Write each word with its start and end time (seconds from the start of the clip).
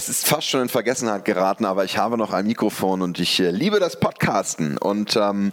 Es 0.00 0.08
ist 0.08 0.26
fast 0.26 0.48
schon 0.48 0.62
in 0.62 0.70
Vergessenheit 0.70 1.26
geraten, 1.26 1.66
aber 1.66 1.84
ich 1.84 1.98
habe 1.98 2.16
noch 2.16 2.32
ein 2.32 2.46
Mikrofon 2.46 3.02
und 3.02 3.18
ich 3.18 3.38
äh, 3.38 3.50
liebe 3.50 3.80
das 3.80 4.00
Podcasten. 4.00 4.78
Und 4.78 5.14
ähm, 5.14 5.52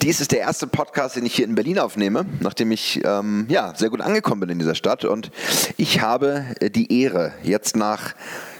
dies 0.00 0.20
ist 0.20 0.30
der 0.30 0.38
erste 0.38 0.68
Podcast, 0.68 1.16
den 1.16 1.26
ich 1.26 1.34
hier 1.34 1.44
in 1.44 1.56
Berlin 1.56 1.80
aufnehme, 1.80 2.24
nachdem 2.38 2.70
ich 2.70 3.00
ähm, 3.04 3.46
ja, 3.48 3.74
sehr 3.74 3.90
gut 3.90 4.00
angekommen 4.00 4.42
bin 4.42 4.50
in 4.50 4.60
dieser 4.60 4.76
Stadt. 4.76 5.04
Und 5.04 5.32
ich 5.76 6.00
habe 6.00 6.44
äh, 6.60 6.70
die 6.70 7.00
Ehre, 7.02 7.32
jetzt 7.42 7.74
nach 7.74 8.14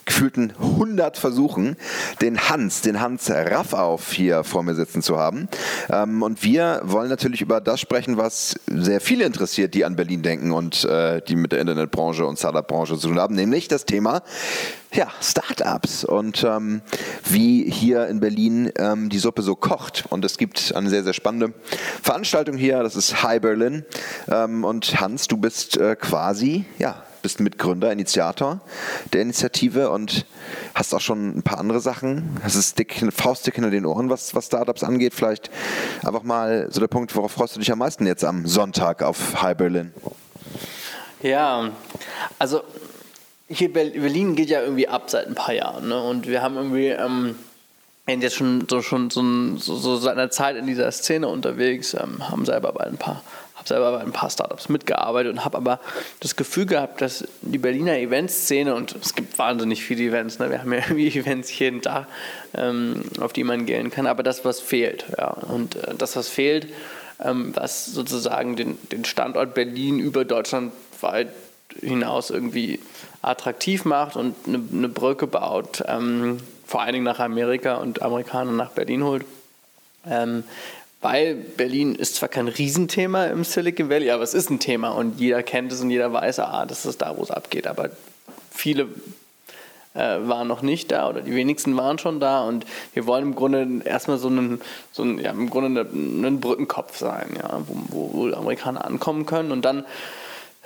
gefühlten 0.05 0.53
100 0.61 1.17
Versuchen, 1.17 1.77
den 2.21 2.49
Hans, 2.49 2.83
den 2.83 3.01
Hans 3.01 3.31
Raffauf 3.31 4.13
hier 4.13 4.45
vor 4.45 4.63
mir 4.63 4.75
sitzen 4.75 5.03
zu 5.03 5.19
haben. 5.19 5.49
Ähm, 5.91 6.23
und 6.23 6.43
wir 6.43 6.81
wollen 6.85 7.09
natürlich 7.09 7.41
über 7.41 7.61
das 7.61 7.81
sprechen, 7.81 8.17
was 8.17 8.59
sehr 8.67 9.01
viele 9.01 9.25
interessiert, 9.25 9.75
die 9.75 9.85
an 9.85 9.97
Berlin 9.97 10.23
denken 10.23 10.53
und 10.53 10.85
äh, 10.85 11.21
die 11.23 11.37
mit 11.37 11.53
der 11.53 11.61
Internetbranche 11.61 12.25
und 12.27 12.39
Startup-Branche 12.39 12.99
zu 12.99 13.09
tun 13.09 13.19
haben, 13.19 13.35
nämlich 13.35 13.69
das 13.69 13.85
Thema 13.85 14.23
ja, 14.93 15.09
Startups 15.21 16.05
und 16.05 16.43
ähm, 16.45 16.83
wie 17.29 17.71
hier 17.71 18.09
in 18.09 18.21
Berlin 18.21 18.73
ähm, 18.77 19.09
die 19.09 19.19
Suppe 19.19 19.43
so 19.43 19.55
kocht. 19.55 20.05
Und 20.11 20.25
es 20.25 20.37
gibt 20.37 20.75
eine 20.75 20.91
sehr, 20.91 21.05
sehr 21.05 21.13
spannende 21.13 21.55
Veranstaltung 22.03 22.57
hier, 22.57 22.83
das 22.83 22.97
ist 22.97 23.23
Hi 23.23 23.39
Berlin. 23.39 23.85
Ähm, 24.29 24.65
und 24.65 25.01
Hans, 25.01 25.29
du 25.29 25.37
bist 25.37 25.77
äh, 25.77 25.97
quasi, 25.97 26.65
ja, 26.79 27.05
bist 27.23 27.41
Mitgründer, 27.41 27.93
Initiator 27.93 28.61
der 29.13 29.23
Initiative 29.23 29.91
und 29.91 30.27
hast 30.75 30.95
auch 30.95 31.01
schon 31.01 31.39
ein 31.39 31.43
paar 31.43 31.59
andere 31.59 31.81
Sachen. 31.81 32.39
Hast 32.43 32.55
es 32.55 32.75
dick, 32.75 33.05
Faustdick 33.13 33.55
hinter 33.55 33.71
den 33.71 33.87
Ohren, 33.87 34.11
was, 34.11 34.35
was 34.35 34.47
Startups 34.47 34.83
angeht. 34.83 35.15
Vielleicht 35.15 35.51
einfach 36.05 36.23
mal 36.23 36.69
so 36.71 36.81
der 36.81 36.89
Punkt, 36.89 37.15
worauf 37.17 37.33
freust 37.33 37.57
du 37.57 37.61
dich 37.61 37.73
am 37.73 37.79
meisten 37.79 38.07
jetzt 38.07 38.25
am 38.25 38.47
Sonntag 38.47 39.03
auf 39.03 39.43
High 39.43 39.57
Berlin? 39.57 39.93
Ja, 41.23 41.71
also 42.39 42.63
hier 43.49 43.73
Berlin 43.73 44.37
geht 44.37 44.49
ja 44.49 44.63
irgendwie 44.63 44.89
ab 44.89 45.11
seit 45.11 45.27
ein 45.27 45.35
paar 45.35 45.55
Jahren. 45.55 45.89
Ne? 45.89 46.03
Und 46.03 46.27
wir 46.27 46.41
haben 46.41 46.57
irgendwie 46.57 46.89
ähm, 46.89 47.37
jetzt 48.07 48.37
schon 48.37 48.67
so, 48.69 48.81
schon 48.81 49.11
so, 49.11 49.57
so, 49.57 49.97
seit 49.97 50.13
einer 50.13 50.31
Zeit 50.31 50.57
in 50.57 50.67
dieser 50.67 50.91
Szene 50.93 51.29
unterwegs, 51.29 51.95
ähm, 51.95 52.29
haben 52.29 52.45
selber 52.45 52.73
bei 52.73 52.85
ein 52.85 52.97
paar 52.97 53.23
habe 53.61 53.69
selber 53.69 53.93
bei 53.93 54.01
ein 54.01 54.13
paar 54.13 54.31
Startups 54.31 54.69
mitgearbeitet 54.69 55.33
und 55.33 55.45
habe 55.45 55.59
aber 55.59 55.81
das 56.21 56.35
Gefühl 56.35 56.67
gehabt, 56.67 57.01
dass 57.03 57.25
die 57.43 57.59
Berliner 57.59 57.99
Eventszene 57.99 58.75
und 58.75 58.97
es 58.97 59.15
gibt 59.15 59.39
wahnsinnig 59.39 59.85
viele 59.85 60.05
Events, 60.05 60.39
ne? 60.39 60.51
wir 60.51 60.61
haben 60.61 60.73
ja 60.73 60.79
irgendwie 60.89 61.19
Events 61.19 61.57
jeden 61.59 61.83
Tag, 61.83 62.07
ähm, 62.55 63.03
auf 63.21 63.33
die 63.33 63.45
man 63.45 63.67
gehen 63.67 63.91
kann, 63.91 64.07
aber 64.07 64.23
das, 64.23 64.45
was 64.45 64.61
fehlt, 64.61 65.05
ja, 65.17 65.29
und 65.29 65.77
äh, 65.77 65.95
das, 65.97 66.17
was 66.17 66.29
fehlt, 66.29 66.69
ähm, 67.23 67.53
was 67.55 67.87
sozusagen 67.87 68.57
den, 68.57 68.79
den 68.91 69.05
Standort 69.05 69.55
Berlin 69.55 69.99
über 69.99 70.25
Deutschland 70.25 70.73
weit 71.03 71.29
hinaus 71.79 72.31
irgendwie 72.31 72.81
attraktiv 73.23 73.85
macht 73.85 74.17
und 74.17 74.35
eine, 74.47 74.61
eine 74.73 74.89
Brücke 74.89 75.27
baut, 75.27 75.85
ähm, 75.87 76.39
vor 76.67 76.81
allen 76.81 76.95
Dingen 76.95 77.05
nach 77.05 77.21
Amerika 77.21 77.77
und 77.77 78.01
Amerikaner 78.01 78.53
nach 78.53 78.71
Berlin 78.71 79.05
holt. 79.05 79.27
Ähm, 80.07 80.45
weil 81.01 81.35
Berlin 81.35 81.95
ist 81.95 82.17
zwar 82.17 82.29
kein 82.29 82.49
Riesenthema 82.49 83.27
im 83.27 83.45
Silicon 83.45 83.89
Valley, 83.89 84.11
aber 84.11 84.23
es 84.23 84.35
ist 84.35 84.51
ein 84.51 84.61
Thema 84.61 84.91
und 84.91 85.19
jeder 85.19 85.43
kennt 85.43 85.73
es 85.73 85.81
und 85.81 85.91
jeder 85.91 86.13
weiß, 86.13 86.41
ah, 86.41 86.67
das 86.67 86.85
ist 86.85 87.01
da, 87.01 87.17
wo 87.17 87.23
es 87.23 87.31
abgeht. 87.31 87.67
Aber 87.67 87.91
viele 88.51 88.89
äh, 89.95 90.19
waren 90.23 90.47
noch 90.47 90.63
nicht 90.63 90.93
da 90.93 91.09
oder 91.09 91.23
die 91.23 91.35
wenigsten 91.35 91.77
waren 91.77 91.99
schon 91.99 92.21
da 92.21 92.43
und 92.43 92.67
wir 92.93 93.07
wollen 93.07 93.25
im 93.25 93.35
Grunde 93.35 93.83
erstmal 93.85 94.19
so 94.19 94.29
einen, 94.29 94.61
so 94.93 95.03
einen 95.03 95.19
ja, 95.19 95.31
im 95.31 95.49
Grunde 95.49 95.89
einen 95.91 96.41
Brückenkopf 96.41 96.99
sein, 96.99 97.31
ja, 97.37 97.63
wo, 97.67 98.11
wo 98.13 98.35
Amerikaner 98.35 98.85
ankommen 98.85 99.25
können 99.25 99.53
und 99.53 99.65
dann 99.65 99.87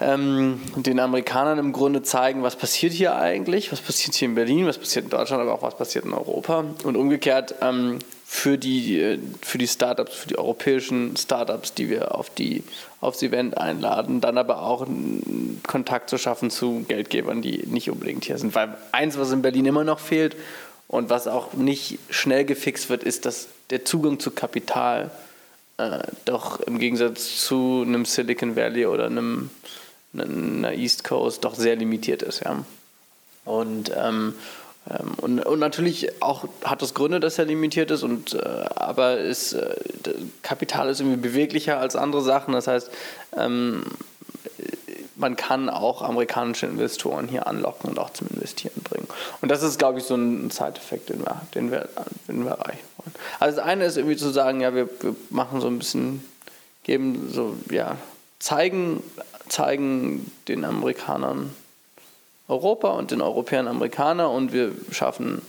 ähm, 0.00 0.60
den 0.74 0.98
Amerikanern 0.98 1.58
im 1.58 1.72
Grunde 1.72 2.02
zeigen, 2.02 2.42
was 2.42 2.56
passiert 2.56 2.92
hier 2.92 3.14
eigentlich, 3.14 3.70
was 3.70 3.80
passiert 3.80 4.16
hier 4.16 4.28
in 4.28 4.34
Berlin, 4.34 4.66
was 4.66 4.78
passiert 4.78 5.04
in 5.04 5.10
Deutschland, 5.10 5.40
aber 5.40 5.54
auch 5.54 5.62
was 5.62 5.78
passiert 5.78 6.04
in 6.04 6.12
Europa 6.12 6.64
und 6.82 6.96
umgekehrt 6.96 7.54
ähm, 7.62 8.00
für 8.26 8.58
die, 8.58 9.00
äh, 9.00 9.18
für 9.42 9.58
die 9.58 9.68
Startups, 9.68 10.14
für 10.14 10.28
die 10.28 10.38
europäischen 10.38 11.16
Startups, 11.16 11.74
die 11.74 11.90
wir 11.90 12.14
auf 12.14 12.30
die, 12.30 12.64
aufs 13.00 13.22
Event 13.22 13.58
einladen, 13.58 14.20
dann 14.20 14.38
aber 14.38 14.62
auch 14.62 14.86
Kontakt 15.66 16.10
zu 16.10 16.18
schaffen 16.18 16.50
zu 16.50 16.84
Geldgebern, 16.88 17.42
die 17.42 17.66
nicht 17.66 17.90
unbedingt 17.90 18.24
hier 18.24 18.38
sind. 18.38 18.54
Weil 18.54 18.76
eins, 18.92 19.18
was 19.18 19.32
in 19.32 19.42
Berlin 19.42 19.66
immer 19.66 19.84
noch 19.84 19.98
fehlt 19.98 20.36
und 20.88 21.10
was 21.10 21.28
auch 21.28 21.52
nicht 21.52 21.98
schnell 22.08 22.44
gefixt 22.44 22.88
wird, 22.88 23.04
ist, 23.04 23.26
dass 23.26 23.48
der 23.70 23.84
Zugang 23.84 24.18
zu 24.18 24.30
Kapital 24.30 25.10
äh, 25.76 26.00
doch 26.24 26.60
im 26.60 26.78
Gegensatz 26.78 27.44
zu 27.44 27.84
einem 27.86 28.04
Silicon 28.04 28.56
Valley 28.56 28.86
oder 28.86 29.06
einem, 29.06 29.50
einer 30.16 30.72
East 30.72 31.04
Coast 31.04 31.44
doch 31.44 31.54
sehr 31.54 31.76
limitiert 31.76 32.22
ist. 32.22 32.40
Ja. 32.44 32.64
Und 33.44 33.92
ähm, 33.96 34.34
und, 35.18 35.40
und, 35.40 35.58
natürlich 35.58 36.22
auch 36.22 36.44
hat 36.62 36.82
das 36.82 36.92
Gründe, 36.92 37.18
dass 37.18 37.38
er 37.38 37.46
limitiert 37.46 37.90
ist, 37.90 38.02
und, 38.02 38.34
äh, 38.34 38.38
aber 38.76 39.16
ist, 39.16 39.54
äh, 39.54 39.74
Kapital 40.42 40.90
ist 40.90 41.00
irgendwie 41.00 41.16
beweglicher 41.16 41.78
als 41.78 41.96
andere 41.96 42.22
Sachen. 42.22 42.52
Das 42.52 42.66
heißt, 42.66 42.90
ähm, 43.36 43.84
man 45.16 45.36
kann 45.36 45.70
auch 45.70 46.02
amerikanische 46.02 46.66
Investoren 46.66 47.28
hier 47.28 47.46
anlocken 47.46 47.88
und 47.90 47.98
auch 47.98 48.10
zum 48.10 48.28
Investieren 48.28 48.82
bringen. 48.82 49.06
Und 49.40 49.50
das 49.50 49.62
ist, 49.62 49.78
glaube 49.78 50.00
ich, 50.00 50.04
so 50.04 50.16
ein 50.16 50.50
Side-Effekt, 50.50 51.08
den 51.08 51.20
wir, 51.20 51.40
den, 51.54 51.70
wir, 51.70 51.88
den 52.28 52.44
wir 52.44 52.52
erreichen 52.52 52.84
wollen. 52.98 53.14
Also 53.40 53.56
das 53.56 53.64
eine 53.64 53.84
ist 53.86 53.96
irgendwie 53.96 54.16
zu 54.16 54.30
sagen, 54.30 54.60
ja, 54.60 54.74
wir, 54.74 54.88
wir 55.00 55.16
machen 55.30 55.60
so 55.60 55.68
ein 55.68 55.78
bisschen, 55.78 56.24
geben 56.82 57.30
so, 57.32 57.56
ja, 57.70 57.96
zeigen, 58.38 59.02
zeigen 59.48 60.30
den 60.48 60.64
Amerikanern, 60.64 61.54
Europa 62.54 62.90
und 62.90 63.10
den 63.10 63.20
Europäern 63.20 63.66
Amerikaner 63.66 64.30
und 64.30 64.52
wir 64.52 64.72
schaffen 64.92 65.42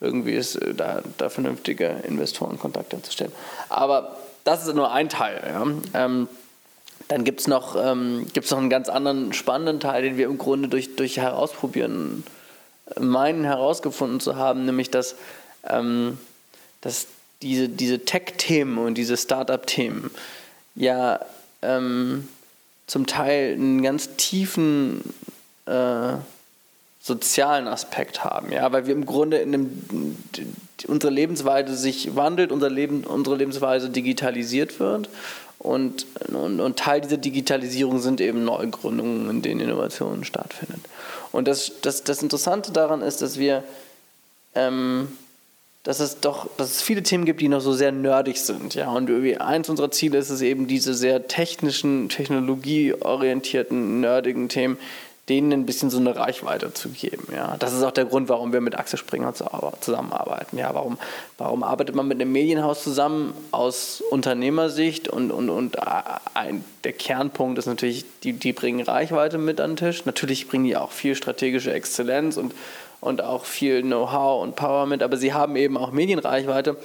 irgendwie 0.00 0.34
es, 0.34 0.56
äh, 0.56 0.74
da, 0.74 1.02
da 1.18 1.28
vernünftige 1.28 2.02
Investorenkontakte 2.04 2.96
herzustellen. 2.96 3.32
Aber 3.68 4.16
das 4.44 4.66
ist 4.66 4.74
nur 4.74 4.92
ein 4.92 5.08
Teil. 5.08 5.42
Ja. 5.46 6.04
Ähm, 6.04 6.28
dann 7.08 7.24
gibt 7.24 7.40
es 7.40 7.46
noch, 7.46 7.76
ähm, 7.76 8.26
noch 8.34 8.58
einen 8.58 8.70
ganz 8.70 8.88
anderen 8.88 9.32
spannenden 9.32 9.80
Teil, 9.80 10.02
den 10.02 10.16
wir 10.16 10.26
im 10.26 10.38
Grunde 10.38 10.68
durch, 10.68 10.96
durch 10.96 11.18
Herausprobieren 11.18 12.24
meinen 12.98 13.44
herausgefunden 13.44 14.20
zu 14.20 14.36
haben, 14.36 14.64
nämlich 14.64 14.90
dass, 14.90 15.16
ähm, 15.68 16.18
dass 16.80 17.06
diese, 17.42 17.68
diese 17.68 18.04
Tech-Themen 18.04 18.78
und 18.78 18.94
diese 18.94 19.16
Startup-Themen 19.16 20.10
ja 20.74 21.20
ähm, 21.62 22.28
zum 22.86 23.06
Teil 23.06 23.54
einen 23.54 23.82
ganz 23.82 24.16
tiefen 24.16 25.02
äh, 25.66 26.14
sozialen 27.06 27.68
Aspekt 27.68 28.24
haben, 28.24 28.50
ja, 28.50 28.72
weil 28.72 28.86
wir 28.86 28.92
im 28.92 29.06
Grunde 29.06 29.36
in 29.36 29.54
einem, 29.54 30.16
unsere 30.88 31.12
Lebensweise 31.12 31.76
sich 31.76 32.16
wandelt, 32.16 32.50
unser 32.50 32.68
Leben, 32.68 33.04
unsere 33.04 33.36
Lebensweise 33.36 33.90
digitalisiert 33.90 34.80
wird 34.80 35.08
und, 35.60 36.04
und, 36.32 36.58
und, 36.58 36.76
Teil 36.76 37.00
dieser 37.00 37.16
Digitalisierung 37.16 38.00
sind 38.00 38.20
eben 38.20 38.44
Neugründungen, 38.44 39.30
in 39.30 39.40
denen 39.40 39.60
Innovationen 39.60 40.24
stattfinden. 40.24 40.82
Und 41.30 41.46
das, 41.46 41.74
das, 41.80 42.02
das 42.02 42.24
Interessante 42.24 42.72
daran 42.72 43.02
ist, 43.02 43.22
dass 43.22 43.38
wir 43.38 43.62
ähm, 44.56 45.06
dass 45.86 46.00
es 46.00 46.18
doch, 46.18 46.48
dass 46.56 46.72
es 46.72 46.82
viele 46.82 47.04
Themen 47.04 47.24
gibt, 47.26 47.40
die 47.40 47.46
noch 47.46 47.60
so 47.60 47.72
sehr 47.72 47.92
nerdig 47.92 48.38
sind. 48.38 48.74
Ja? 48.74 48.90
Und 48.90 49.08
eins 49.40 49.68
unserer 49.68 49.92
Ziele 49.92 50.18
ist 50.18 50.30
es 50.30 50.40
eben, 50.40 50.66
diese 50.66 50.94
sehr 50.94 51.28
technischen, 51.28 52.08
technologieorientierten, 52.08 54.00
nerdigen 54.00 54.48
Themen 54.48 54.78
denen 55.28 55.52
ein 55.52 55.66
bisschen 55.66 55.90
so 55.90 55.98
eine 55.98 56.14
Reichweite 56.14 56.72
zu 56.72 56.90
geben. 56.90 57.26
Ja. 57.34 57.56
Das 57.58 57.72
ist 57.72 57.82
auch 57.82 57.90
der 57.90 58.04
Grund, 58.04 58.28
warum 58.28 58.52
wir 58.52 58.60
mit 58.60 58.78
Axel 58.78 58.98
Springer 58.98 59.34
zusammenarbeiten. 59.80 60.56
Ja, 60.56 60.72
warum, 60.72 60.98
warum 61.36 61.64
arbeitet 61.64 61.96
man 61.96 62.06
mit 62.06 62.20
einem 62.20 62.30
Medienhaus 62.30 62.84
zusammen 62.84 63.34
aus 63.50 64.02
Unternehmersicht 64.10 65.08
und, 65.08 65.32
und, 65.32 65.50
und 65.50 65.78
ein, 66.34 66.64
der 66.84 66.92
Kernpunkt 66.92 67.58
ist 67.58 67.66
natürlich, 67.66 68.04
die, 68.22 68.34
die 68.34 68.52
bringen 68.52 68.82
Reichweite 68.82 69.38
mit 69.38 69.60
an 69.60 69.70
den 69.70 69.76
Tisch. 69.76 70.04
Natürlich 70.04 70.46
bringen 70.46 70.64
die 70.64 70.76
auch 70.76 70.92
viel 70.92 71.16
strategische 71.16 71.72
Exzellenz 71.72 72.36
und, 72.36 72.54
und 73.00 73.20
auch 73.20 73.46
viel 73.46 73.82
Know-how 73.82 74.42
und 74.42 74.54
Power 74.54 74.86
mit, 74.86 75.02
aber 75.02 75.16
sie 75.16 75.32
haben 75.32 75.56
eben 75.56 75.76
auch 75.76 75.90
Medienreichweite 75.90 76.76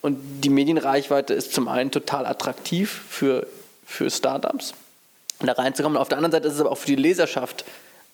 und 0.00 0.18
die 0.42 0.48
Medienreichweite 0.48 1.34
ist 1.34 1.52
zum 1.52 1.68
einen 1.68 1.90
total 1.90 2.24
attraktiv 2.24 3.02
für, 3.10 3.46
für 3.84 4.10
Startups, 4.10 4.72
da 5.40 5.52
reinzukommen. 5.52 5.98
Auf 5.98 6.08
der 6.08 6.16
anderen 6.16 6.32
Seite 6.32 6.48
ist 6.48 6.54
es 6.54 6.60
aber 6.60 6.72
auch 6.72 6.78
für 6.78 6.86
die 6.86 6.96
Leserschaft 6.96 7.66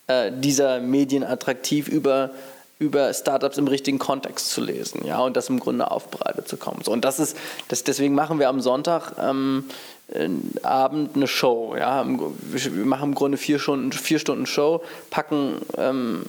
äh, 0.07 0.31
dieser 0.33 0.79
Medien 0.79 1.23
attraktiv 1.23 1.87
über 1.87 2.31
über 2.79 3.11
Startups 3.11 3.57
im 3.57 3.67
richtigen 3.67 3.97
Kontext 3.97 4.51
zu 4.51 4.61
lesen, 4.61 5.03
ja, 5.03 5.19
und 5.19 5.35
das 5.35 5.49
im 5.49 5.59
Grunde 5.59 5.89
aufbereitet 5.89 6.47
zu 6.47 6.57
kommen. 6.57 6.81
So, 6.83 6.91
und 6.91 7.03
das 7.03 7.19
ist, 7.19 7.35
das, 7.69 7.83
deswegen 7.83 8.13
machen 8.13 8.37
wir 8.37 8.49
am 8.49 8.61
Sonntag 8.61 9.13
ähm, 9.19 9.65
äh, 10.09 10.29
Abend 10.61 11.15
eine 11.15 11.27
Show, 11.27 11.75
ja, 11.75 12.05
wir 12.05 12.85
machen 12.85 13.09
im 13.09 13.15
Grunde 13.15 13.37
vier 13.37 13.57
Stunden, 13.57 13.91
vier 13.91 14.19
Stunden 14.19 14.45
Show, 14.45 14.83
packen 15.09 15.55
ähm, 15.75 16.23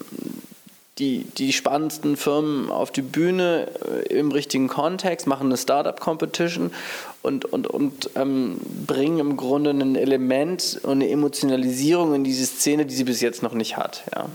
die, 0.99 1.25
die 1.37 1.53
spannendsten 1.53 2.17
Firmen 2.17 2.71
auf 2.71 2.91
die 2.91 3.03
Bühne 3.03 3.69
äh, 3.87 4.19
im 4.19 4.33
richtigen 4.33 4.69
Kontext, 4.69 5.27
machen 5.27 5.47
eine 5.47 5.57
Startup-Competition 5.57 6.73
und, 7.23 7.45
und, 7.45 7.67
und 7.67 8.11
ähm, 8.17 8.59
bringen 8.87 9.19
im 9.19 9.37
Grunde 9.37 9.71
ein 9.71 9.97
Element 9.97 10.81
und 10.83 10.93
eine 10.93 11.09
Emotionalisierung 11.09 12.15
in 12.15 12.25
diese 12.25 12.47
Szene, 12.47 12.87
die 12.87 12.95
sie 12.95 13.05
bis 13.05 13.21
jetzt 13.21 13.43
noch 13.43 13.55
nicht 13.55 13.77
hat. 13.77 14.05
Ja. 14.15 14.27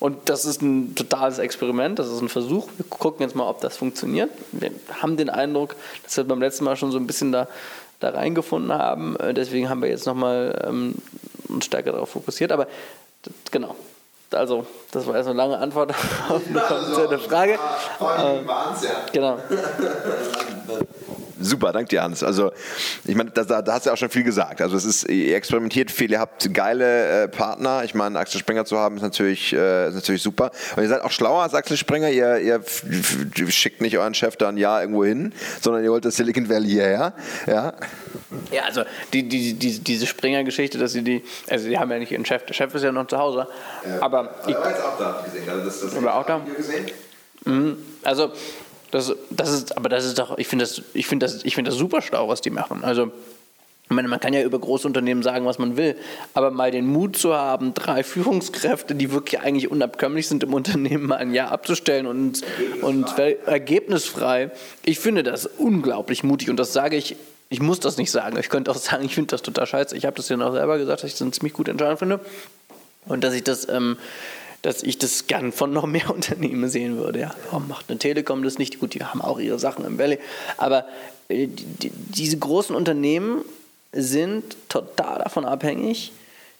Und 0.00 0.28
das 0.28 0.44
ist 0.44 0.62
ein 0.62 0.94
totales 0.94 1.38
Experiment, 1.38 1.98
das 1.98 2.08
ist 2.08 2.20
ein 2.20 2.28
Versuch. 2.28 2.68
Wir 2.76 2.86
gucken 2.88 3.22
jetzt 3.22 3.34
mal, 3.34 3.48
ob 3.48 3.60
das 3.60 3.76
funktioniert. 3.76 4.30
Wir 4.52 4.70
haben 5.00 5.16
den 5.16 5.30
Eindruck, 5.30 5.76
dass 6.02 6.16
wir 6.16 6.24
beim 6.24 6.40
letzten 6.40 6.64
Mal 6.64 6.76
schon 6.76 6.92
so 6.92 6.98
ein 6.98 7.06
bisschen 7.06 7.32
da, 7.32 7.48
da 8.00 8.10
reingefunden 8.10 8.72
haben. 8.72 9.16
Äh, 9.16 9.34
deswegen 9.34 9.68
haben 9.68 9.82
wir 9.82 9.88
jetzt 9.88 10.06
nochmal 10.06 10.66
ähm, 10.66 10.94
stärker 11.62 11.92
darauf 11.92 12.10
fokussiert. 12.10 12.52
Aber 12.52 12.68
genau, 13.50 13.76
also, 14.34 14.66
das 14.92 15.06
war 15.06 15.16
erst 15.16 15.28
eine 15.28 15.36
lange 15.36 15.58
Antwort 15.58 15.90
auf 16.28 16.42
eine 16.48 16.60
komplizierte 16.60 17.18
Frage. 17.18 17.52
Äh, 17.54 17.58
genau. 19.12 19.38
Super, 21.40 21.72
danke 21.72 21.88
dir, 21.88 22.02
Hans. 22.02 22.22
Also, 22.22 22.52
ich 23.04 23.14
meine, 23.14 23.30
da, 23.30 23.44
da, 23.44 23.72
hast 23.72 23.86
du 23.86 23.90
ja 23.90 23.94
auch 23.94 23.98
schon 23.98 24.10
viel 24.10 24.22
gesagt. 24.22 24.60
Also, 24.60 24.76
es 24.76 24.84
ist, 24.84 25.08
ihr 25.08 25.36
experimentiert 25.36 25.90
viel, 25.90 26.10
ihr 26.12 26.20
habt 26.20 26.52
geile 26.54 27.24
äh, 27.24 27.28
Partner. 27.28 27.82
Ich 27.84 27.94
meine, 27.94 28.18
Axel 28.18 28.40
Springer 28.40 28.64
zu 28.64 28.78
haben, 28.78 28.96
ist 28.96 29.02
natürlich, 29.02 29.52
äh, 29.52 29.88
ist 29.88 29.94
natürlich 29.94 30.22
super. 30.22 30.50
Und 30.76 30.82
ihr 30.82 30.88
seid 30.88 31.02
auch 31.02 31.10
schlauer 31.10 31.42
als 31.42 31.54
Axel 31.54 31.76
Springer. 31.76 32.10
Ihr, 32.10 32.38
ihr 32.38 32.62
schickt 33.50 33.80
nicht 33.80 33.98
euren 33.98 34.14
Chef 34.14 34.36
da 34.36 34.48
ein 34.48 34.56
Jahr 34.56 34.80
irgendwo 34.80 35.04
hin, 35.04 35.32
sondern 35.60 35.82
ihr 35.82 35.90
holt 35.90 36.04
das 36.04 36.16
Silicon 36.16 36.48
Valley 36.48 36.70
hierher. 36.70 37.14
Ja, 37.46 37.74
ja 38.50 38.62
also, 38.64 38.84
die, 39.12 39.28
die, 39.28 39.54
die, 39.54 39.80
diese 39.80 40.06
Springer-Geschichte, 40.06 40.78
dass 40.78 40.92
sie 40.92 41.02
die, 41.02 41.24
also, 41.48 41.68
die 41.68 41.78
haben 41.78 41.90
ja 41.90 41.98
nicht 41.98 42.12
ihren 42.12 42.24
Chef. 42.24 42.44
Der 42.46 42.54
Chef 42.54 42.74
ist 42.74 42.82
ja 42.82 42.92
noch 42.92 43.06
zu 43.06 43.18
Hause. 43.18 43.48
Ja. 43.86 44.02
Aber. 44.02 44.34
Ich 44.46 44.54
war 44.54 44.70
jetzt 44.70 44.82
auch 44.82 44.98
da 44.98 45.22
gesehen. 45.24 45.48
Also, 45.48 45.64
das, 45.64 45.80
das 45.80 46.02
war 46.02 46.14
auch 46.14 46.26
da? 46.26 46.40
Gesehen? 46.56 46.86
Mhm. 47.44 47.76
Also, 48.02 48.32
das, 48.94 49.12
das 49.30 49.50
ist, 49.50 49.76
aber 49.76 49.88
das 49.88 50.04
ist 50.04 50.20
doch, 50.20 50.38
ich 50.38 50.46
finde 50.46 50.64
das, 50.64 50.80
ich 50.94 51.08
finde 51.08 51.26
das, 51.26 51.44
ich 51.44 51.56
finde 51.56 51.72
das 51.72 51.78
super 51.78 52.00
schlau, 52.00 52.28
was 52.28 52.40
die 52.40 52.50
machen. 52.50 52.84
Also, 52.84 53.10
ich 53.86 53.90
meine, 53.90 54.06
man 54.06 54.20
kann 54.20 54.32
ja 54.32 54.42
über 54.42 54.58
Großunternehmen 54.58 55.24
sagen, 55.24 55.44
was 55.46 55.58
man 55.58 55.76
will, 55.76 55.96
aber 56.32 56.52
mal 56.52 56.70
den 56.70 56.86
Mut 56.86 57.16
zu 57.16 57.34
haben, 57.34 57.74
drei 57.74 58.04
Führungskräfte, 58.04 58.94
die 58.94 59.10
wirklich 59.10 59.40
eigentlich 59.40 59.68
unabkömmlich 59.68 60.28
sind 60.28 60.44
im 60.44 60.54
Unternehmen, 60.54 61.06
mal 61.06 61.16
ein 61.16 61.34
Jahr 61.34 61.50
abzustellen 61.50 62.06
und, 62.06 62.42
und 62.82 63.18
ergebnisfrei, 63.18 64.52
ich 64.84 65.00
finde 65.00 65.24
das 65.24 65.46
unglaublich 65.46 66.22
mutig 66.22 66.48
und 66.48 66.56
das 66.56 66.72
sage 66.72 66.96
ich, 66.96 67.16
ich 67.48 67.60
muss 67.60 67.80
das 67.80 67.98
nicht 67.98 68.12
sagen, 68.12 68.38
ich 68.38 68.48
könnte 68.48 68.70
auch 68.70 68.76
sagen, 68.76 69.04
ich 69.04 69.14
finde 69.16 69.32
das 69.32 69.42
total 69.42 69.66
scheiße. 69.66 69.96
Ich 69.96 70.06
habe 70.06 70.16
das 70.16 70.28
ja 70.28 70.36
noch 70.36 70.52
selber 70.52 70.78
gesagt, 70.78 71.02
dass 71.02 71.08
ich 71.08 71.14
das 71.14 71.22
eine 71.22 71.32
ziemlich 71.32 71.52
gute 71.52 71.72
Entscheidung 71.72 71.98
finde 71.98 72.20
und 73.06 73.24
dass 73.24 73.34
ich 73.34 73.42
das 73.42 73.68
ähm, 73.68 73.96
dass 74.64 74.82
ich 74.82 74.96
das 74.96 75.26
gern 75.26 75.52
von 75.52 75.72
noch 75.72 75.86
mehr 75.86 76.10
Unternehmen 76.14 76.68
sehen 76.68 76.96
würde. 76.96 77.20
Ja, 77.20 77.34
warum 77.50 77.68
macht 77.68 77.86
eine 77.88 77.98
Telekom 77.98 78.42
das 78.42 78.58
nicht? 78.58 78.80
Gut, 78.80 78.94
die 78.94 79.04
haben 79.04 79.20
auch 79.20 79.38
ihre 79.38 79.58
Sachen 79.58 79.84
im 79.84 79.98
Valley. 79.98 80.18
Aber 80.56 80.86
äh, 81.28 81.46
die, 81.46 81.90
diese 81.90 82.38
großen 82.38 82.74
Unternehmen 82.74 83.44
sind 83.92 84.56
total 84.68 85.18
davon 85.18 85.44
abhängig, 85.44 86.12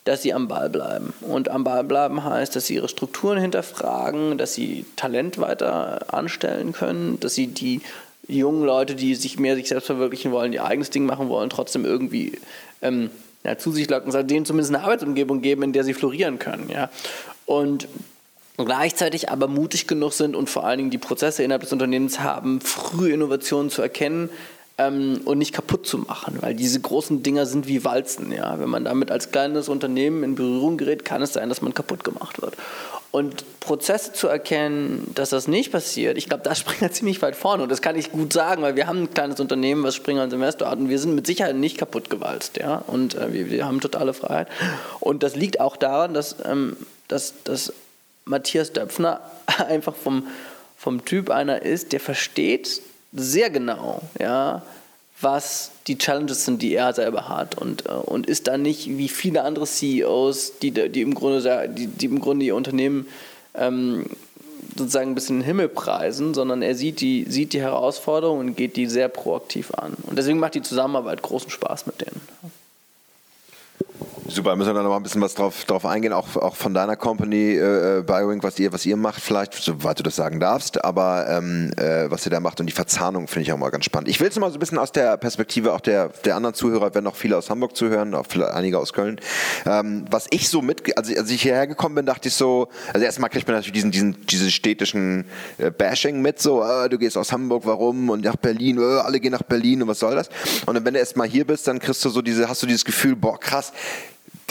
dass 0.05 0.21
sie 0.21 0.35
am 0.35 0.49
Ball 0.49 0.69
bleiben. 0.69 1.15
Und 1.23 1.49
am 1.49 1.65
Ball 1.65 1.83
bleiben 1.83 2.23
heißt, 2.23 2.55
dass 2.55 2.67
sie 2.67 2.75
ihre 2.75 2.91
Strukturen 2.91 3.39
hinterfragen, 3.39 4.37
dass 4.37 4.53
sie 4.53 4.85
Talent 4.97 5.39
weiter 5.39 6.13
anstellen 6.13 6.73
können, 6.73 7.19
dass 7.21 7.35
sie 7.35 7.47
die 7.47 7.81
jungen 8.29 8.65
Leute, 8.65 8.95
die 8.95 9.15
sich 9.15 9.39
mehr 9.39 9.57
sich 9.57 9.69
selbst 9.69 9.87
verwirklichen 9.87 10.31
wollen, 10.31 10.53
ihr 10.53 10.65
eigenes 10.65 10.91
Ding 10.91 11.07
machen 11.07 11.31
wollen, 11.31 11.49
trotzdem 11.49 11.87
irgendwie 11.87 12.39
ähm, 12.83 13.11
ja, 13.45 13.57
zu 13.57 13.73
sich 13.73 13.89
locken, 13.89 14.13
denen 14.27 14.45
zumindest 14.45 14.75
eine 14.75 14.85
Arbeitsumgebung 14.85 15.41
geben, 15.41 15.63
in 15.63 15.73
der 15.73 15.85
sie 15.85 15.95
florieren 15.95 16.39
können. 16.39 16.69
Ja 16.69 16.91
und 17.47 17.89
gleichzeitig 18.57 19.31
aber 19.31 19.49
mutig 19.49 19.87
genug 19.87 20.13
sind 20.13 20.37
und 20.37 20.49
vor 20.49 20.65
allen 20.65 20.79
Dingen 20.79 20.91
die 20.91 20.99
Prozesse 20.99 21.43
innerhalb 21.43 21.63
des 21.63 21.73
Unternehmens 21.73 22.21
haben, 22.21 22.61
früh 22.61 23.13
Innovationen 23.13 23.71
zu 23.71 23.83
erkennen 23.83 24.31
ähm, 24.79 25.21
und 25.25 25.39
nicht 25.39 25.53
kaputt 25.53 25.87
zu 25.87 25.99
machen, 25.99 26.39
weil 26.41 26.55
diese 26.55 26.81
großen 26.81 27.23
Dinger 27.23 27.47
sind 27.47 27.67
wie 27.67 27.85
Walzen. 27.85 28.33
Ja? 28.33 28.59
Wenn 28.59 28.69
man 28.69 28.85
damit 28.85 29.11
als 29.11 29.31
kleines 29.31 29.69
Unternehmen 29.69 30.23
in 30.23 30.35
Berührung 30.35 30.77
gerät, 30.77 31.05
kann 31.05 31.23
es 31.23 31.33
sein, 31.33 31.49
dass 31.49 31.63
man 31.63 31.75
kaputt 31.75 32.05
gemacht 32.05 32.43
wird. 32.43 32.57
Und 33.11 33.45
Prozesse 33.61 34.13
zu 34.13 34.27
erkennen, 34.27 35.13
dass 35.15 35.31
das 35.31 35.47
nicht 35.47 35.71
passiert, 35.71 36.19
ich 36.19 36.27
glaube, 36.27 36.43
da 36.43 36.55
Springer 36.57 36.91
ziemlich 36.91 37.23
weit 37.23 37.37
vorne. 37.37 37.63
Und 37.63 37.69
das 37.71 37.83
kann 37.83 37.97
ich 37.97 38.11
gut 38.11 38.33
sagen, 38.33 38.63
weil 38.63 38.75
wir 38.75 38.89
haben 38.89 39.05
ein 39.05 39.15
kleines 39.15 39.39
Unternehmen, 39.39 39.85
was 39.85 39.95
Springer 39.95 40.23
als 40.23 40.33
Investor 40.33 40.69
hat. 40.69 40.79
Und 40.79 40.89
wir 40.89 40.99
sind 40.99 41.15
mit 41.15 41.27
Sicherheit 41.27 41.55
nicht 41.55 41.79
kaputt 41.79 42.11
gewalzt. 42.11 42.57
Ja? 42.57 42.83
Und 42.87 43.15
äh, 43.15 43.33
wir, 43.33 43.51
wir, 43.51 43.67
haben 43.67 43.81
totale 43.81 44.15
Freiheit. 44.15 44.49
Und 44.99 45.23
das 45.23 45.37
liegt 45.37 45.61
auch 45.61 45.77
daran, 45.77 46.15
dass 46.15 46.37
ähm, 46.45 46.77
dass, 47.09 47.35
dass 47.45 47.73
Matthias 48.25 48.73
Döpfner 48.73 49.21
einfach 49.69 49.95
vom, 49.95 50.27
vom 50.77 51.05
Typ 51.05 51.31
einer 51.31 51.63
ist, 51.63 51.93
der 51.93 52.01
versteht 52.01 52.83
sehr 53.13 53.51
genau, 53.51 54.03
ja, 54.19 54.63
was 55.21 55.71
die 55.87 55.97
Challenges 55.97 56.45
sind, 56.45 56.61
die 56.61 56.75
er 56.75 56.93
selber 56.93 57.29
hat 57.29 57.57
und, 57.57 57.87
äh, 57.87 57.93
und 57.93 58.27
ist 58.27 58.49
da 58.49 58.59
nicht 58.59 58.89
wie 58.89 59.09
viele 59.09 59.43
andere 59.43 59.67
CEOs, 59.67 60.59
die, 60.59 60.71
die, 60.73 61.01
im, 61.01 61.15
Grunde, 61.15 61.69
die, 61.69 61.87
die 61.87 62.07
im 62.07 62.21
Grunde 62.21 62.45
ihr 62.45 62.57
Unternehmen 62.57 63.07
ähm, 63.55 64.07
sozusagen 64.77 65.11
ein 65.11 65.15
bisschen 65.15 65.39
den 65.39 65.45
Himmel 65.45 65.69
preisen, 65.69 66.35
sondern 66.35 66.63
er 66.63 66.75
sieht 66.75 67.01
die, 67.01 67.27
sieht 67.29 67.53
die 67.53 67.61
Herausforderung 67.61 68.41
und 68.41 68.57
geht 68.57 68.77
die 68.77 68.87
sehr 68.87 69.09
proaktiv 69.09 69.73
an. 69.75 69.95
Und 70.03 70.19
deswegen 70.19 70.39
macht 70.39 70.55
die 70.55 70.63
Zusammenarbeit 70.63 71.23
großen 71.23 71.51
Spaß 71.51 71.87
mit 71.87 72.01
denen. 72.01 72.21
Super, 74.27 74.57
müssen 74.57 74.71
wir 74.71 74.75
da 74.75 74.83
noch 74.83 74.89
mal 74.89 74.97
ein 74.97 75.03
bisschen 75.03 75.21
was 75.21 75.35
drauf, 75.35 75.67
drauf 75.67 75.85
eingehen, 75.85 76.15
auch, 76.15 76.37
auch 76.37 76.57
von 76.57 76.73
deiner 76.73 76.97
Company 76.97 77.53
äh, 77.53 77.99
äh, 77.99 78.03
BioWing, 78.03 78.43
was 78.43 78.59
ihr, 78.59 78.73
was 78.73 78.87
ihr 78.87 78.97
macht, 78.97 79.21
vielleicht, 79.21 79.53
soweit 79.53 79.99
du 79.99 80.03
das 80.03 80.17
sagen 80.17 80.41
darfst, 80.41 80.83
aber 80.83 81.27
ähm, 81.29 81.71
äh, 81.77 82.11
was 82.11 82.25
ihr 82.27 82.31
da 82.31 82.41
macht 82.41 82.59
und 82.59 82.67
die 82.67 82.73
Verzahnung 82.73 83.29
finde 83.29 83.43
ich 83.43 83.53
auch 83.53 83.59
mal 83.59 83.69
ganz 83.69 83.85
spannend. 83.85 84.09
Ich 84.09 84.21
will 84.21 84.29
es 84.29 84.39
mal 84.39 84.49
so 84.49 84.57
ein 84.57 84.61
bisschen 84.61 84.79
aus 84.79 84.93
der 84.93 85.19
Perspektive 85.19 85.75
auch 85.75 85.81
der, 85.81 86.09
der 86.25 86.37
anderen 86.37 86.55
Zuhörer, 86.55 86.95
wenn 86.95 87.05
noch 87.05 87.17
viele 87.17 87.37
aus 87.37 87.51
Hamburg 87.51 87.77
zuhören, 87.77 88.15
auch 88.15 88.25
viele, 88.27 88.55
einige 88.55 88.79
aus 88.79 88.95
Köln. 88.95 89.21
Ähm, 89.67 90.07
was 90.11 90.27
ich 90.31 90.49
so 90.49 90.63
mit, 90.63 90.97
also 90.97 91.15
als 91.15 91.31
ich 91.31 91.43
hierher 91.43 91.67
gekommen 91.67 91.97
bin, 91.97 92.07
dachte 92.07 92.29
ich 92.29 92.35
so, 92.35 92.69
also 92.95 93.05
erstmal 93.05 93.29
kriegt 93.29 93.47
man 93.47 93.57
natürlich 93.57 93.75
diesen, 93.75 93.91
diesen, 93.91 94.27
diesen 94.27 94.51
städtischen 94.51 95.27
äh, 95.59 95.71
Bashing 95.71 96.23
mit, 96.23 96.41
so, 96.41 96.63
äh, 96.65 96.89
du 96.89 96.97
gehst 96.97 97.19
aus 97.19 97.31
Hamburg, 97.31 97.65
warum? 97.67 98.09
Und 98.09 98.25
nach 98.25 98.37
Berlin, 98.37 98.79
äh, 98.79 99.01
alle 99.01 99.21
gehen 99.21 99.33
nach 99.33 99.43
Berlin 99.43 99.83
und 99.83 99.89
was 99.89 99.99
soll 99.99 100.15
das? 100.15 100.31
Und 100.65 100.75
dann, 100.75 100.85
wenn 100.87 100.95
du 100.95 101.01
erstmal 101.01 101.29
hier 101.29 101.47
bist, 101.47 101.69
dann 101.69 101.79
kriegst 101.79 102.03
du 102.07 102.09
so 102.09 102.23
diese, 102.23 102.49
hast 102.49 102.63
du 102.63 102.67
dieses 102.67 102.87
Gefühl, 102.87 103.17
boah, 103.17 103.39
krass, 103.39 103.71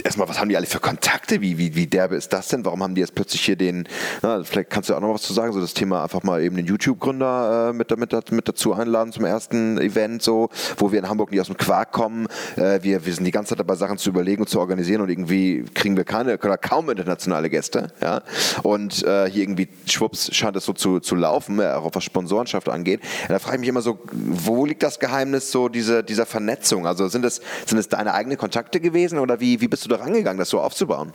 erstmal, 0.01 0.27
was 0.27 0.39
haben 0.39 0.49
die 0.49 0.57
alle 0.57 0.65
für 0.65 0.79
Kontakte? 0.79 1.41
Wie, 1.41 1.57
wie, 1.57 1.75
wie 1.75 1.87
derbe 1.87 2.15
ist 2.15 2.33
das 2.33 2.47
denn? 2.47 2.65
Warum 2.65 2.81
haben 2.83 2.95
die 2.95 3.01
jetzt 3.01 3.15
plötzlich 3.15 3.41
hier 3.41 3.55
den, 3.55 3.87
na, 4.21 4.43
vielleicht 4.43 4.69
kannst 4.69 4.89
du 4.89 4.95
auch 4.95 4.99
noch 4.99 5.13
was 5.13 5.21
zu 5.21 5.33
sagen, 5.33 5.53
so 5.53 5.59
das 5.59 5.73
Thema 5.73 6.03
einfach 6.03 6.23
mal 6.23 6.41
eben 6.41 6.55
den 6.55 6.65
YouTube-Gründer 6.65 7.69
äh, 7.69 7.73
mit, 7.73 7.95
mit, 7.97 8.31
mit 8.31 8.47
dazu 8.47 8.73
einladen 8.73 9.11
zum 9.11 9.25
ersten 9.25 9.77
Event, 9.77 10.21
so, 10.21 10.49
wo 10.77 10.91
wir 10.91 10.99
in 10.99 11.09
Hamburg 11.09 11.31
nicht 11.31 11.41
aus 11.41 11.47
dem 11.47 11.57
Quark 11.57 11.91
kommen. 11.91 12.27
Äh, 12.55 12.79
wir, 12.81 13.05
wir 13.05 13.13
sind 13.13 13.25
die 13.25 13.31
ganze 13.31 13.49
Zeit 13.49 13.59
dabei, 13.59 13.75
Sachen 13.75 13.97
zu 13.97 14.09
überlegen 14.09 14.41
und 14.41 14.47
zu 14.47 14.59
organisieren 14.59 15.01
und 15.01 15.09
irgendwie 15.09 15.65
kriegen 15.73 15.97
wir 15.97 16.03
keine 16.03 16.37
oder 16.37 16.57
kaum 16.57 16.89
internationale 16.89 17.49
Gäste. 17.49 17.91
Ja? 18.01 18.21
Und 18.63 19.03
äh, 19.03 19.29
hier 19.29 19.43
irgendwie, 19.43 19.67
schwupps, 19.85 20.33
scheint 20.33 20.55
es 20.55 20.65
so 20.65 20.73
zu, 20.73 20.99
zu 20.99 21.15
laufen, 21.15 21.59
äh, 21.59 21.67
auch 21.67 21.89
was 21.93 22.03
Sponsorenschaft 22.03 22.69
angeht. 22.69 23.01
da 23.27 23.39
frage 23.39 23.57
ich 23.57 23.59
mich 23.61 23.69
immer 23.69 23.81
so, 23.81 23.99
wo 24.11 24.65
liegt 24.65 24.83
das 24.83 24.99
Geheimnis 24.99 25.51
so 25.51 25.69
diese, 25.69 26.03
dieser 26.03 26.25
Vernetzung? 26.25 26.87
Also 26.87 27.07
sind 27.07 27.25
es, 27.25 27.41
sind 27.65 27.93
deine 27.93 28.13
eigenen 28.13 28.37
Kontakte 28.37 28.79
gewesen 28.79 29.19
oder 29.19 29.39
wie, 29.39 29.61
wie 29.61 29.67
bist 29.67 29.82
du 29.85 29.89
da 29.89 29.97
rangegangen, 29.97 30.39
das 30.39 30.49
so 30.49 30.59
aufzubauen? 30.59 31.13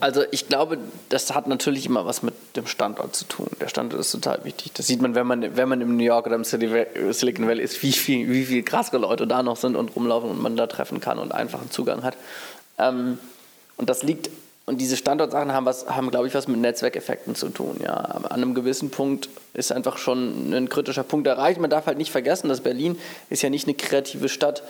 Also 0.00 0.22
ich 0.30 0.46
glaube, 0.46 0.78
das 1.08 1.34
hat 1.34 1.48
natürlich 1.48 1.86
immer 1.86 2.06
was 2.06 2.22
mit 2.22 2.34
dem 2.54 2.66
Standort 2.66 3.16
zu 3.16 3.24
tun. 3.24 3.48
Der 3.60 3.66
Standort 3.66 4.00
ist 4.00 4.12
total 4.12 4.44
wichtig. 4.44 4.72
Das 4.74 4.86
sieht 4.86 5.02
man, 5.02 5.16
wenn 5.16 5.26
man, 5.26 5.56
wenn 5.56 5.68
man 5.68 5.80
in 5.80 5.96
New 5.96 6.04
York 6.04 6.26
oder 6.26 6.36
im 6.36 6.44
Silicon 6.44 7.48
Valley 7.48 7.62
ist, 7.64 7.82
wie 7.82 7.92
viel, 7.92 8.30
wie 8.30 8.44
viel 8.44 8.62
krassere 8.62 8.98
Leute 8.98 9.26
da 9.26 9.42
noch 9.42 9.56
sind 9.56 9.74
und 9.74 9.96
rumlaufen 9.96 10.30
und 10.30 10.40
man 10.40 10.56
da 10.56 10.68
treffen 10.68 11.00
kann 11.00 11.18
und 11.18 11.32
einfachen 11.32 11.70
Zugang 11.72 12.04
hat. 12.04 12.16
Ähm, 12.78 13.18
und 13.76 13.90
das 13.90 14.04
liegt, 14.04 14.30
und 14.66 14.80
diese 14.80 14.96
Standortsachen 14.96 15.52
haben, 15.52 15.66
was, 15.66 15.88
haben 15.88 16.10
glaube 16.10 16.28
ich, 16.28 16.34
was 16.34 16.46
mit 16.46 16.60
Netzwerkeffekten 16.60 17.34
zu 17.34 17.48
tun. 17.48 17.80
Ja. 17.82 17.94
an 17.94 18.24
einem 18.26 18.54
gewissen 18.54 18.90
Punkt 18.90 19.28
ist 19.54 19.72
einfach 19.72 19.98
schon 19.98 20.52
ein 20.52 20.68
kritischer 20.68 21.02
Punkt 21.02 21.26
erreicht. 21.26 21.58
Man 21.60 21.70
darf 21.70 21.86
halt 21.86 21.98
nicht 21.98 22.12
vergessen, 22.12 22.48
dass 22.48 22.60
Berlin 22.60 22.98
ist 23.30 23.42
ja 23.42 23.50
nicht 23.50 23.66
eine 23.66 23.74
kreative 23.74 24.28
Stadt 24.28 24.62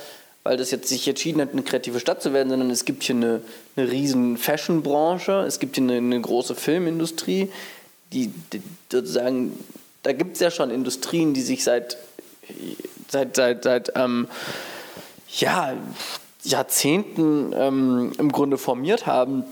weil 0.48 0.56
das 0.56 0.70
jetzt 0.70 0.88
sich 0.88 1.06
entschieden 1.06 1.42
hat, 1.42 1.52
eine 1.52 1.62
kreative 1.62 2.00
Stadt 2.00 2.22
zu 2.22 2.32
werden, 2.32 2.48
sondern 2.48 2.70
es 2.70 2.86
gibt 2.86 3.02
hier 3.02 3.16
eine, 3.16 3.42
eine 3.76 3.90
riesen 3.90 4.38
Fashion-Branche, 4.38 5.44
es 5.46 5.58
gibt 5.58 5.76
hier 5.76 5.84
eine, 5.84 5.98
eine 5.98 6.18
große 6.18 6.54
Filmindustrie, 6.54 7.50
die, 8.14 8.32
die 8.54 8.62
sozusagen, 8.90 9.52
da 10.02 10.14
gibt 10.14 10.36
es 10.36 10.40
ja 10.40 10.50
schon 10.50 10.70
Industrien, 10.70 11.34
die 11.34 11.42
sich 11.42 11.64
seit, 11.64 11.98
seit, 13.08 13.36
seit, 13.36 13.64
seit 13.64 13.92
ähm, 13.94 14.26
ja, 15.36 15.74
Jahrzehnten 16.44 17.52
ähm, 17.54 18.12
im 18.16 18.32
Grunde 18.32 18.56
formiert 18.56 19.04
haben 19.04 19.44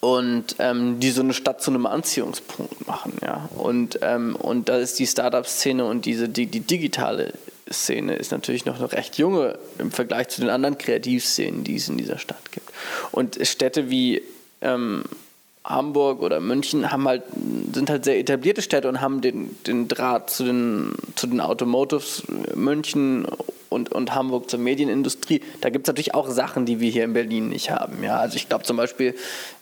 und 0.00 0.56
ähm, 0.58 1.00
die 1.00 1.10
so 1.10 1.20
eine 1.20 1.34
Stadt 1.34 1.60
zu 1.60 1.70
einem 1.70 1.84
Anziehungspunkt 1.84 2.86
machen. 2.86 3.12
Ja. 3.20 3.50
Und, 3.58 3.98
ähm, 4.00 4.36
und 4.36 4.70
da 4.70 4.78
ist 4.78 4.98
die 4.98 5.06
Startup-Szene 5.06 5.84
und 5.84 6.06
diese, 6.06 6.30
die, 6.30 6.46
die 6.46 6.60
digitale 6.60 7.34
Szene 7.74 8.16
ist 8.16 8.32
natürlich 8.32 8.64
noch 8.64 8.80
recht 8.92 9.18
junge 9.18 9.58
im 9.78 9.90
Vergleich 9.90 10.28
zu 10.28 10.40
den 10.40 10.50
anderen 10.50 10.78
Kreativszenen, 10.78 11.64
die 11.64 11.76
es 11.76 11.88
in 11.88 11.98
dieser 11.98 12.18
Stadt 12.18 12.52
gibt. 12.52 12.70
Und 13.12 13.38
Städte 13.46 13.90
wie 13.90 14.22
ähm, 14.60 15.04
Hamburg 15.64 16.20
oder 16.20 16.40
München 16.40 16.92
haben 16.92 17.08
halt, 17.08 17.22
sind 17.72 17.88
halt 17.88 18.04
sehr 18.04 18.18
etablierte 18.18 18.60
Städte 18.60 18.88
und 18.88 19.00
haben 19.00 19.22
den, 19.22 19.56
den 19.66 19.88
Draht 19.88 20.30
zu 20.30 20.44
den, 20.44 20.94
zu 21.14 21.26
den 21.26 21.40
Automotives 21.40 22.22
München 22.54 23.26
und, 23.70 23.90
und 23.90 24.14
Hamburg 24.14 24.50
zur 24.50 24.60
Medienindustrie, 24.60 25.42
da 25.62 25.70
gibt 25.70 25.86
es 25.86 25.88
natürlich 25.88 26.14
auch 26.14 26.28
Sachen, 26.28 26.66
die 26.66 26.80
wir 26.80 26.90
hier 26.90 27.04
in 27.04 27.14
Berlin 27.14 27.48
nicht 27.48 27.70
haben. 27.70 28.04
Ja? 28.04 28.18
Also 28.18 28.36
ich 28.36 28.48
glaube 28.48 28.64
zum 28.64 28.76
Beispiel, 28.76 29.14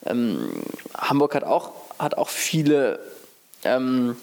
ähm, 0.04 0.50
Hamburg 0.94 1.34
hat 1.34 1.44
auch, 1.44 1.72
hat 1.98 2.18
auch 2.18 2.28
viele, 2.28 2.98
ähm, 3.64 4.16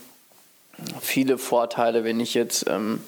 viele 1.02 1.38
Vorteile, 1.38 2.04
wenn 2.04 2.20
ich 2.20 2.34
jetzt... 2.34 2.66
Ähm, 2.68 3.00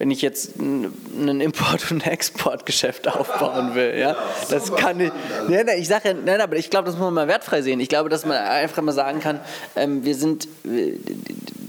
wenn 0.00 0.10
ich 0.10 0.22
jetzt 0.22 0.58
ein 0.58 1.40
Import- 1.42 1.92
und 1.92 2.06
Exportgeschäft 2.06 3.06
aufbauen 3.14 3.74
will. 3.74 3.98
Ja? 3.98 4.16
Das 4.48 4.74
kann 4.74 4.98
ich. 4.98 5.12
Nein, 5.46 5.66
nein, 5.66 5.78
ich 5.78 5.88
sage 5.88 6.08
ja, 6.08 6.14
nein, 6.14 6.40
aber 6.40 6.56
ich 6.56 6.70
glaube, 6.70 6.86
das 6.86 6.94
muss 6.94 7.04
man 7.04 7.12
mal 7.12 7.28
wertfrei 7.28 7.60
sehen. 7.60 7.80
Ich 7.80 7.90
glaube, 7.90 8.08
dass 8.08 8.24
man 8.24 8.38
einfach 8.38 8.80
mal 8.82 8.92
sagen 8.92 9.20
kann, 9.20 9.40
ähm, 9.76 10.02
wir 10.02 10.14
sind, 10.14 10.48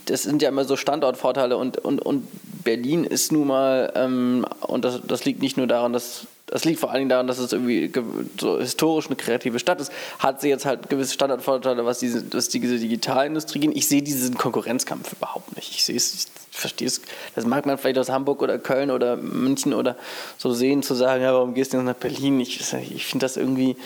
das 0.06 0.24
sind 0.24 0.42
ja 0.42 0.48
immer 0.48 0.64
so 0.64 0.78
Standortvorteile 0.78 1.58
und, 1.58 1.78
und, 1.80 2.02
und 2.02 2.26
Berlin 2.64 3.04
ist 3.04 3.34
nun 3.34 3.48
mal, 3.48 3.92
ähm, 3.96 4.46
und 4.62 4.86
das, 4.86 5.02
das 5.06 5.26
liegt 5.26 5.42
nicht 5.42 5.58
nur 5.58 5.68
daran, 5.68 5.92
dass 5.92 6.26
das 6.52 6.66
liegt 6.66 6.82
vor 6.82 6.92
allen 6.92 7.00
Dingen 7.00 7.10
daran, 7.10 7.28
dass 7.28 7.40
es 7.40 7.54
irgendwie 7.54 7.92
so 8.38 8.60
historisch 8.60 9.08
eine 9.08 9.16
kreative 9.16 9.58
Stadt 9.58 9.80
ist, 9.80 9.90
hat 10.20 10.42
sie 10.42 10.50
jetzt 10.50 10.66
halt 10.66 10.90
gewisse 10.90 11.14
Standardvorteile, 11.14 11.86
was 11.86 12.00
diese, 12.00 12.26
was 12.34 12.50
diese 12.50 12.78
Digitalindustrie 12.78 13.60
geht. 13.62 13.76
Ich 13.76 13.88
sehe 13.88 14.02
diesen 14.02 14.38
Konkurrenzkampf 14.38 15.14
überhaupt 15.14 15.56
nicht. 15.56 15.72
Ich 15.72 15.86
sehe 15.86 15.96
es, 15.96 16.28
ich 16.52 16.58
verstehe 16.58 16.90
es. 16.90 17.02
Das 17.36 17.46
mag 17.46 17.66
man 17.66 17.78
vielleicht 17.78 17.98
aus 17.98 18.10
Hamburg 18.10 18.42
oder 18.42 18.60
Köln 18.60 18.92
oder 18.92 19.16
München 19.16 19.74
oder 19.74 19.96
so 20.38 20.52
sehen, 20.52 20.84
zu 20.84 20.94
sagen, 20.94 21.24
ja, 21.24 21.34
warum 21.34 21.54
gehst 21.54 21.72
du 21.72 21.78
jetzt 21.78 21.86
nach 21.86 21.96
Berlin? 21.96 22.38
Ich, 22.42 22.60
ich 22.60 23.06
finde 23.06 23.24
das 23.24 23.38
irgendwie, 23.38 23.78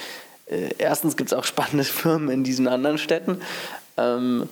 äh, 0.47 0.71
erstens 0.79 1.17
gibt 1.17 1.31
es 1.31 1.37
auch 1.37 1.45
spannende 1.45 1.83
Firmen 1.83 2.29
in 2.29 2.43
diesen 2.43 2.67
anderen 2.67 2.97
Städten. 2.97 3.41
Ähm, 3.95 4.49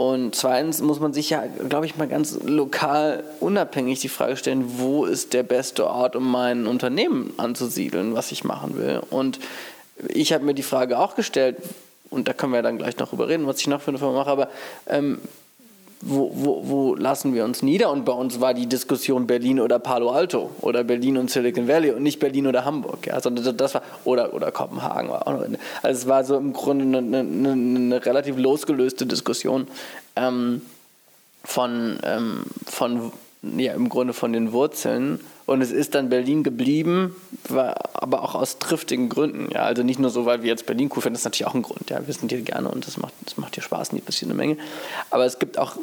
und 0.00 0.34
zweitens 0.34 0.80
muss 0.80 0.98
man 0.98 1.12
sich 1.12 1.28
ja, 1.28 1.44
glaube 1.68 1.84
ich, 1.84 1.98
mal 1.98 2.08
ganz 2.08 2.38
lokal 2.42 3.22
unabhängig 3.38 4.00
die 4.00 4.08
Frage 4.08 4.38
stellen, 4.38 4.78
wo 4.78 5.04
ist 5.04 5.34
der 5.34 5.42
beste 5.42 5.86
Ort, 5.86 6.16
um 6.16 6.30
mein 6.30 6.66
Unternehmen 6.66 7.34
anzusiedeln, 7.36 8.14
was 8.14 8.32
ich 8.32 8.42
machen 8.42 8.78
will. 8.78 9.02
Und 9.10 9.40
ich 10.08 10.32
habe 10.32 10.46
mir 10.46 10.54
die 10.54 10.62
Frage 10.62 10.98
auch 10.98 11.16
gestellt, 11.16 11.58
und 12.08 12.28
da 12.28 12.32
können 12.32 12.54
wir 12.54 12.62
dann 12.62 12.78
gleich 12.78 12.96
noch 12.96 13.10
drüber 13.10 13.28
reden, 13.28 13.46
was 13.46 13.60
ich 13.60 13.66
noch 13.66 13.82
für 13.82 13.90
eine 13.90 13.98
Firma 13.98 14.14
mache, 14.14 14.30
aber 14.30 14.48
ähm, 14.86 15.18
wo, 16.02 16.30
wo, 16.34 16.62
wo, 16.66 16.94
lassen 16.94 17.34
wir 17.34 17.44
uns 17.44 17.62
nieder? 17.62 17.90
Und 17.90 18.04
bei 18.04 18.12
uns 18.12 18.40
war 18.40 18.54
die 18.54 18.66
Diskussion 18.66 19.26
Berlin 19.26 19.60
oder 19.60 19.78
Palo 19.78 20.10
Alto 20.10 20.50
oder 20.62 20.82
Berlin 20.82 21.18
und 21.18 21.30
Silicon 21.30 21.68
Valley 21.68 21.90
und 21.90 22.02
nicht 22.02 22.18
Berlin 22.18 22.46
oder 22.46 22.64
Hamburg. 22.64 23.06
Ja, 23.06 23.20
sondern 23.20 23.56
das 23.56 23.74
war, 23.74 23.82
oder, 24.04 24.32
oder 24.32 24.50
Kopenhagen 24.50 25.10
war 25.10 25.26
auch 25.26 25.32
noch. 25.32 25.46
Also 25.82 26.00
es 26.00 26.06
war 26.06 26.24
so 26.24 26.36
im 26.36 26.54
Grunde 26.54 26.98
eine, 26.98 27.18
eine, 27.18 27.52
eine 27.52 28.06
relativ 28.06 28.38
losgelöste 28.38 29.04
Diskussion 29.04 29.68
ähm, 30.16 30.62
von, 31.44 31.98
ähm, 32.02 32.44
von, 32.66 33.12
ja, 33.42 33.72
im 33.72 33.88
Grunde 33.88 34.12
von 34.12 34.32
den 34.32 34.52
Wurzeln. 34.52 35.20
Und 35.46 35.62
es 35.62 35.72
ist 35.72 35.94
dann 35.94 36.10
Berlin 36.10 36.42
geblieben, 36.42 37.16
aber 37.48 38.22
auch 38.22 38.34
aus 38.34 38.58
triftigen 38.58 39.08
Gründen. 39.08 39.48
Ja, 39.52 39.62
also 39.62 39.82
nicht 39.82 39.98
nur 39.98 40.10
so, 40.10 40.26
weil 40.26 40.42
wir 40.42 40.48
jetzt 40.48 40.66
Berlin 40.66 40.90
cool 40.94 41.02
finden, 41.02 41.14
das 41.14 41.22
ist 41.22 41.24
natürlich 41.24 41.46
auch 41.46 41.54
ein 41.54 41.62
Grund. 41.62 41.90
Ja, 41.90 42.06
wir 42.06 42.14
sind 42.14 42.30
hier 42.30 42.42
gerne 42.42 42.70
und 42.70 42.86
das 42.86 42.96
macht, 42.98 43.14
das 43.24 43.36
macht 43.36 43.54
hier 43.54 43.64
Spaß, 43.64 43.92
nicht 43.92 44.06
passiert 44.06 44.30
eine 44.30 44.36
Menge. 44.36 44.56
Aber 45.10 45.24
es 45.24 45.38
gibt 45.38 45.58
auch 45.58 45.76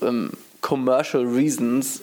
ähm, 0.00 0.32
commercial 0.60 1.24
reasons, 1.24 2.02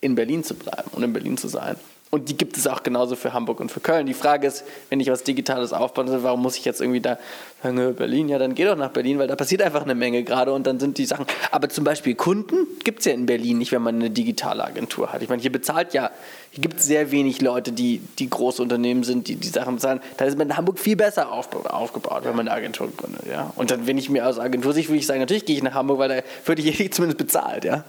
in 0.00 0.14
Berlin 0.14 0.44
zu 0.44 0.54
bleiben 0.54 0.90
und 0.92 1.02
in 1.02 1.12
Berlin 1.12 1.38
zu 1.38 1.48
sein. 1.48 1.76
Und 2.14 2.28
die 2.28 2.36
gibt 2.36 2.56
es 2.56 2.68
auch 2.68 2.84
genauso 2.84 3.16
für 3.16 3.32
Hamburg 3.32 3.58
und 3.58 3.72
für 3.72 3.80
Köln. 3.80 4.06
Die 4.06 4.14
Frage 4.14 4.46
ist, 4.46 4.62
wenn 4.88 5.00
ich 5.00 5.10
was 5.10 5.24
Digitales 5.24 5.72
aufbauen 5.72 6.06
soll, 6.06 6.22
warum 6.22 6.42
muss 6.42 6.56
ich 6.56 6.64
jetzt 6.64 6.80
irgendwie 6.80 7.00
da 7.00 7.18
sagen, 7.60 7.96
Berlin? 7.96 8.28
Ja, 8.28 8.38
dann 8.38 8.54
geh 8.54 8.64
doch 8.64 8.76
nach 8.76 8.90
Berlin, 8.90 9.18
weil 9.18 9.26
da 9.26 9.34
passiert 9.34 9.62
einfach 9.62 9.82
eine 9.82 9.96
Menge 9.96 10.22
gerade 10.22 10.52
und 10.52 10.64
dann 10.64 10.78
sind 10.78 10.96
die 10.96 11.06
Sachen. 11.06 11.26
Aber 11.50 11.68
zum 11.70 11.82
Beispiel 11.82 12.14
Kunden 12.14 12.68
gibt 12.84 13.00
es 13.00 13.06
ja 13.06 13.14
in 13.14 13.26
Berlin 13.26 13.58
nicht, 13.58 13.72
wenn 13.72 13.82
man 13.82 13.96
eine 13.96 14.10
digitale 14.10 14.62
Agentur 14.62 15.12
hat. 15.12 15.22
Ich 15.22 15.28
meine, 15.28 15.42
hier 15.42 15.50
bezahlt 15.50 15.92
ja, 15.92 16.12
hier 16.52 16.62
gibt 16.62 16.78
es 16.78 16.86
sehr 16.86 17.10
wenig 17.10 17.40
Leute, 17.42 17.72
die, 17.72 18.00
die 18.20 18.30
große 18.30 18.62
Unternehmen 18.62 19.02
sind, 19.02 19.26
die 19.26 19.34
die 19.34 19.48
Sachen 19.48 19.74
bezahlen. 19.74 20.00
Da 20.16 20.24
ist 20.24 20.38
man 20.38 20.48
in 20.48 20.56
Hamburg 20.56 20.78
viel 20.78 20.94
besser 20.94 21.32
aufgebaut, 21.32 22.22
wenn 22.22 22.36
man 22.36 22.46
eine 22.46 22.56
Agentur 22.56 22.92
gründet. 22.96 23.26
Ja? 23.28 23.52
Und 23.56 23.72
dann, 23.72 23.88
wenn 23.88 23.98
ich 23.98 24.08
mir 24.08 24.28
aus 24.28 24.38
Agentursicht 24.38 24.88
würde 24.88 25.00
ich 25.00 25.06
sagen, 25.06 25.18
natürlich 25.18 25.46
gehe 25.46 25.56
ich 25.56 25.64
nach 25.64 25.74
Hamburg, 25.74 25.98
weil 25.98 26.08
da 26.08 26.22
würde 26.44 26.62
ich 26.62 26.92
zumindest 26.92 27.18
bezahlt. 27.18 27.64
Ja? 27.64 27.82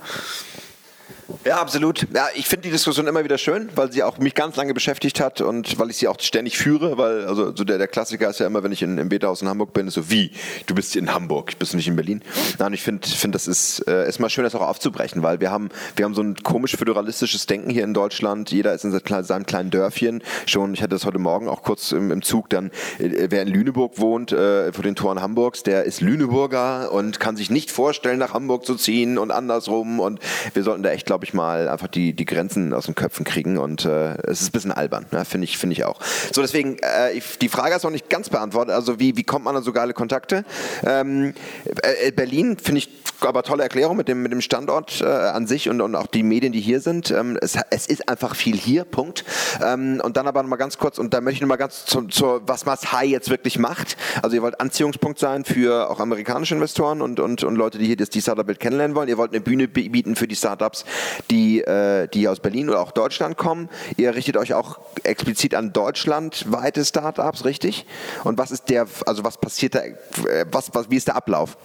Ja, 1.43 1.57
absolut. 1.57 2.07
Ja, 2.13 2.27
ich 2.35 2.47
finde 2.47 2.63
die 2.67 2.71
Diskussion 2.71 3.07
immer 3.07 3.23
wieder 3.23 3.39
schön, 3.39 3.69
weil 3.75 3.91
sie 3.91 4.03
auch 4.03 4.19
mich 4.19 4.35
ganz 4.35 4.55
lange 4.57 4.75
beschäftigt 4.75 5.19
hat 5.19 5.41
und 5.41 5.79
weil 5.79 5.89
ich 5.89 5.97
sie 5.97 6.07
auch 6.07 6.19
ständig 6.19 6.57
führe, 6.57 6.99
weil 6.99 7.25
also 7.25 7.55
so 7.55 7.63
der, 7.63 7.79
der 7.79 7.87
Klassiker 7.87 8.29
ist 8.29 8.39
ja 8.39 8.45
immer, 8.45 8.61
wenn 8.63 8.71
ich 8.71 8.83
in, 8.83 8.99
im 8.99 9.09
Beta-Haus 9.09 9.41
in 9.41 9.49
Hamburg 9.49 9.73
bin, 9.73 9.87
ist 9.87 9.95
so 9.95 10.11
wie, 10.11 10.31
du 10.67 10.75
bist 10.75 10.95
in 10.95 11.13
Hamburg, 11.13 11.57
bist 11.57 11.73
du 11.73 11.77
nicht 11.77 11.87
in 11.87 11.95
Berlin. 11.95 12.21
Nein, 12.59 12.73
ich 12.73 12.83
finde, 12.83 13.07
find, 13.07 13.33
das 13.33 13.47
ist, 13.47 13.87
äh, 13.87 14.07
ist 14.07 14.19
mal 14.19 14.29
schön, 14.29 14.43
das 14.43 14.53
auch 14.53 14.61
aufzubrechen, 14.61 15.23
weil 15.23 15.39
wir 15.39 15.49
haben, 15.49 15.69
wir 15.95 16.05
haben 16.05 16.13
so 16.13 16.21
ein 16.21 16.35
komisch 16.35 16.75
föderalistisches 16.75 17.47
Denken 17.47 17.71
hier 17.71 17.83
in 17.85 17.95
Deutschland. 17.95 18.51
Jeder 18.51 18.73
ist 18.73 18.85
in 18.85 18.91
seinem 18.91 19.45
kleinen 19.47 19.71
Dörfchen. 19.71 20.21
Schon, 20.45 20.75
ich 20.75 20.83
hatte 20.83 20.91
das 20.91 21.05
heute 21.05 21.19
Morgen 21.19 21.47
auch 21.47 21.63
kurz 21.63 21.91
im, 21.91 22.11
im 22.11 22.21
Zug, 22.21 22.49
dann, 22.49 22.69
äh, 22.99 23.27
wer 23.31 23.41
in 23.41 23.47
Lüneburg 23.47 23.99
wohnt, 23.99 24.31
äh, 24.31 24.71
vor 24.71 24.83
den 24.83 24.95
Toren 24.95 25.21
Hamburgs, 25.21 25.63
der 25.63 25.85
ist 25.85 26.01
Lüneburger 26.01 26.91
und 26.91 27.19
kann 27.19 27.35
sich 27.35 27.49
nicht 27.49 27.71
vorstellen, 27.71 28.19
nach 28.19 28.35
Hamburg 28.35 28.63
zu 28.65 28.75
ziehen 28.75 29.17
und 29.17 29.31
andersrum 29.31 29.99
und 29.99 30.19
wir 30.53 30.61
sollten 30.61 30.83
da 30.83 30.91
echt, 30.91 31.07
glaube 31.07 31.14
ich, 31.23 31.33
mal 31.33 31.69
einfach 31.69 31.87
die, 31.87 32.13
die 32.13 32.25
Grenzen 32.25 32.73
aus 32.73 32.85
den 32.85 32.95
Köpfen 32.95 33.23
kriegen 33.23 33.57
und 33.57 33.85
äh, 33.85 34.15
es 34.23 34.41
ist 34.41 34.49
ein 34.49 34.51
bisschen 34.51 34.71
albern, 34.73 35.05
ne? 35.11 35.23
finde 35.23 35.45
ich, 35.45 35.57
find 35.57 35.71
ich 35.71 35.85
auch. 35.85 36.01
So, 36.33 36.41
deswegen, 36.41 36.77
äh, 36.79 37.13
ich, 37.13 37.37
die 37.39 37.47
Frage 37.47 37.75
ist 37.75 37.83
noch 37.83 37.91
nicht 37.91 38.09
ganz 38.09 38.29
beantwortet, 38.29 38.75
also 38.75 38.99
wie, 38.99 39.15
wie 39.15 39.23
kommt 39.23 39.45
man 39.45 39.55
an 39.55 39.63
so 39.63 39.71
geile 39.71 39.93
Kontakte? 39.93 40.43
Ähm, 40.85 41.33
äh, 41.63 42.11
Berlin 42.11 42.57
finde 42.57 42.79
ich 42.79 42.89
aber 43.21 43.43
tolle 43.43 43.63
Erklärung 43.63 43.97
mit 43.97 44.07
dem, 44.07 44.21
mit 44.21 44.31
dem 44.31 44.41
Standort 44.41 45.01
äh, 45.01 45.05
an 45.05 45.47
sich 45.47 45.69
und, 45.69 45.81
und 45.81 45.95
auch 45.95 46.07
die 46.07 46.23
Medien, 46.23 46.51
die 46.51 46.59
hier 46.59 46.79
sind. 46.79 47.11
Ähm, 47.11 47.37
es, 47.41 47.57
es 47.69 47.87
ist 47.87 48.09
einfach 48.09 48.35
viel 48.35 48.57
hier, 48.57 48.83
Punkt. 48.83 49.23
Ähm, 49.63 50.01
und 50.03 50.17
dann 50.17 50.27
aber 50.27 50.41
nochmal 50.43 50.59
ganz 50.59 50.77
kurz, 50.77 50.97
und 50.97 51.13
da 51.13 51.21
möchte 51.21 51.35
ich 51.35 51.41
nochmal 51.41 51.57
ganz 51.57 51.85
zu, 51.85 52.03
zu, 52.03 52.41
was 52.45 52.65
Mas 52.65 52.91
High 52.91 53.09
jetzt 53.09 53.29
wirklich 53.29 53.57
macht. 53.57 53.97
Also 54.21 54.35
ihr 54.35 54.41
wollt 54.41 54.59
Anziehungspunkt 54.59 55.19
sein 55.19 55.45
für 55.45 55.89
auch 55.89 55.99
amerikanische 55.99 56.55
Investoren 56.55 57.01
und, 57.01 57.19
und, 57.19 57.43
und 57.43 57.55
Leute, 57.55 57.77
die 57.77 57.85
hier 57.85 57.97
das 57.97 58.09
die 58.09 58.21
Startup-Welt 58.21 58.59
kennenlernen 58.59 58.95
wollen. 58.95 59.09
Ihr 59.09 59.17
wollt 59.17 59.31
eine 59.31 59.41
Bühne 59.41 59.67
bieten 59.67 60.15
für 60.15 60.27
die 60.27 60.35
Startups, 60.35 60.85
die, 61.29 61.61
äh, 61.61 62.07
die 62.07 62.27
aus 62.27 62.39
Berlin 62.39 62.69
oder 62.69 62.79
auch 62.79 62.91
Deutschland 62.91 63.37
kommen. 63.37 63.69
Ihr 63.97 64.15
richtet 64.15 64.37
euch 64.37 64.53
auch 64.53 64.79
explizit 65.03 65.55
an 65.55 65.73
deutschlandweite 65.73 66.85
Startups, 66.85 67.45
richtig? 67.45 67.85
Und 68.23 68.37
was 68.37 68.51
ist 68.51 68.69
der, 68.69 68.87
also 69.05 69.23
was 69.23 69.37
passiert 69.37 69.75
da, 69.75 69.79
äh, 69.79 70.45
was, 70.51 70.73
was, 70.73 70.89
wie 70.89 70.95
ist 70.95 71.07
der 71.07 71.15
Ablauf? 71.15 71.57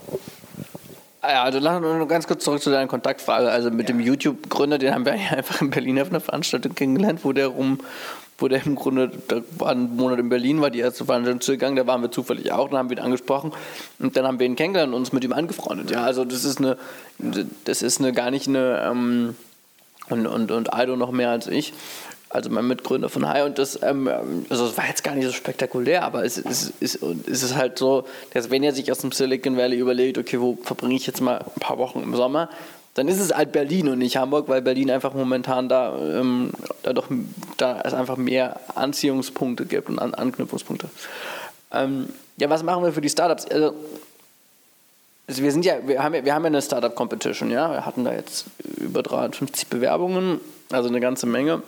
Ja, 1.22 1.42
also 1.42 1.60
noch 1.60 2.08
ganz 2.08 2.26
kurz 2.26 2.44
zurück 2.44 2.62
zu 2.62 2.70
deiner 2.70 2.86
Kontaktfrage. 2.86 3.50
Also 3.50 3.70
mit 3.70 3.88
ja. 3.88 3.94
dem 3.94 4.00
YouTube-Gründer, 4.00 4.78
den 4.78 4.94
haben 4.94 5.04
wir 5.04 5.12
einfach 5.36 5.60
in 5.60 5.70
Berlin 5.70 6.00
auf 6.00 6.08
einer 6.08 6.20
Veranstaltung 6.20 6.74
kennengelernt, 6.74 7.20
wo 7.24 7.32
der 7.32 7.48
rum, 7.48 7.80
wo 8.40 8.48
der 8.48 8.64
im 8.66 8.74
Grunde, 8.74 9.10
da 9.28 9.42
war 9.58 9.70
ein 9.70 9.96
Monat 9.96 10.18
in 10.18 10.28
Berlin, 10.28 10.60
war 10.60 10.70
die 10.70 10.80
erste 10.80 11.04
Veranstaltung 11.04 11.40
zugegangen, 11.40 11.76
da 11.76 11.86
waren 11.86 12.02
wir 12.02 12.10
zufällig 12.10 12.52
auch, 12.52 12.68
dann 12.68 12.78
haben 12.78 12.90
wir 12.90 12.96
ihn 12.96 13.02
angesprochen 13.02 13.52
und 13.98 14.16
dann 14.16 14.26
haben 14.26 14.38
wir 14.38 14.46
ihn 14.46 14.56
kennengelernt 14.56 14.92
und 14.92 14.98
uns 14.98 15.12
mit 15.12 15.24
ihm 15.24 15.32
angefreundet. 15.32 15.90
Ja, 15.90 16.02
also 16.02 16.24
das 16.24 16.44
ist 16.44 16.58
eine, 16.58 16.76
das 17.64 17.82
ist 17.82 18.00
eine 18.00 18.12
gar 18.12 18.30
nicht 18.30 18.48
eine, 18.48 18.82
ähm, 18.90 19.36
und, 20.08 20.26
und, 20.26 20.50
und 20.50 20.72
Aldo 20.72 20.96
noch 20.96 21.12
mehr 21.12 21.30
als 21.30 21.46
ich 21.46 21.72
also 22.30 22.48
mein 22.48 22.66
Mitgründer 22.66 23.08
von 23.08 23.28
Hai. 23.28 23.44
Und 23.44 23.58
das, 23.58 23.82
ähm, 23.82 24.08
also 24.48 24.66
das 24.66 24.76
war 24.78 24.86
jetzt 24.86 25.04
gar 25.04 25.14
nicht 25.14 25.26
so 25.26 25.32
spektakulär, 25.32 26.04
aber 26.04 26.24
es, 26.24 26.38
es, 26.38 26.72
es, 26.80 26.94
es 26.94 27.42
ist 27.42 27.56
halt 27.56 27.78
so, 27.78 28.04
dass 28.32 28.50
wenn 28.50 28.62
er 28.62 28.72
sich 28.72 28.90
aus 28.90 28.98
dem 28.98 29.12
Silicon 29.12 29.56
Valley 29.56 29.76
überlegt, 29.76 30.16
okay, 30.16 30.40
wo 30.40 30.56
verbringe 30.62 30.94
ich 30.94 31.06
jetzt 31.06 31.20
mal 31.20 31.38
ein 31.38 31.60
paar 31.60 31.78
Wochen 31.78 32.00
im 32.00 32.14
Sommer, 32.14 32.48
dann 32.94 33.08
ist 33.08 33.20
es 33.20 33.34
halt 33.34 33.52
Berlin 33.52 33.88
und 33.88 33.98
nicht 33.98 34.16
Hamburg, 34.16 34.48
weil 34.48 34.62
Berlin 34.62 34.90
einfach 34.90 35.14
momentan 35.14 35.68
da, 35.68 35.96
ähm, 35.96 36.50
da 36.82 36.92
doch 36.92 37.08
da 37.56 37.80
es 37.84 37.94
einfach 37.94 38.16
mehr 38.16 38.58
Anziehungspunkte 38.74 39.64
gibt 39.64 39.88
und 39.88 39.98
An 39.98 40.14
Anknüpfungspunkte. 40.14 40.88
Ähm, 41.72 42.08
ja, 42.36 42.50
was 42.50 42.62
machen 42.62 42.82
wir 42.82 42.92
für 42.92 43.00
die 43.00 43.08
Startups? 43.08 43.46
Also, 43.46 43.74
also 45.28 45.42
wir 45.42 45.52
sind 45.52 45.64
ja, 45.64 45.86
wir 45.86 46.02
haben 46.02 46.14
ja, 46.14 46.24
wir 46.24 46.34
haben 46.34 46.42
ja 46.42 46.48
eine 46.48 46.62
Startup 46.62 46.94
Competition, 46.94 47.50
ja. 47.50 47.70
Wir 47.70 47.86
hatten 47.86 48.04
da 48.04 48.12
jetzt 48.12 48.46
über 48.78 49.02
350 49.02 49.68
Bewerbungen, 49.68 50.40
also 50.72 50.88
eine 50.88 51.00
ganze 51.00 51.26
Menge. 51.26 51.62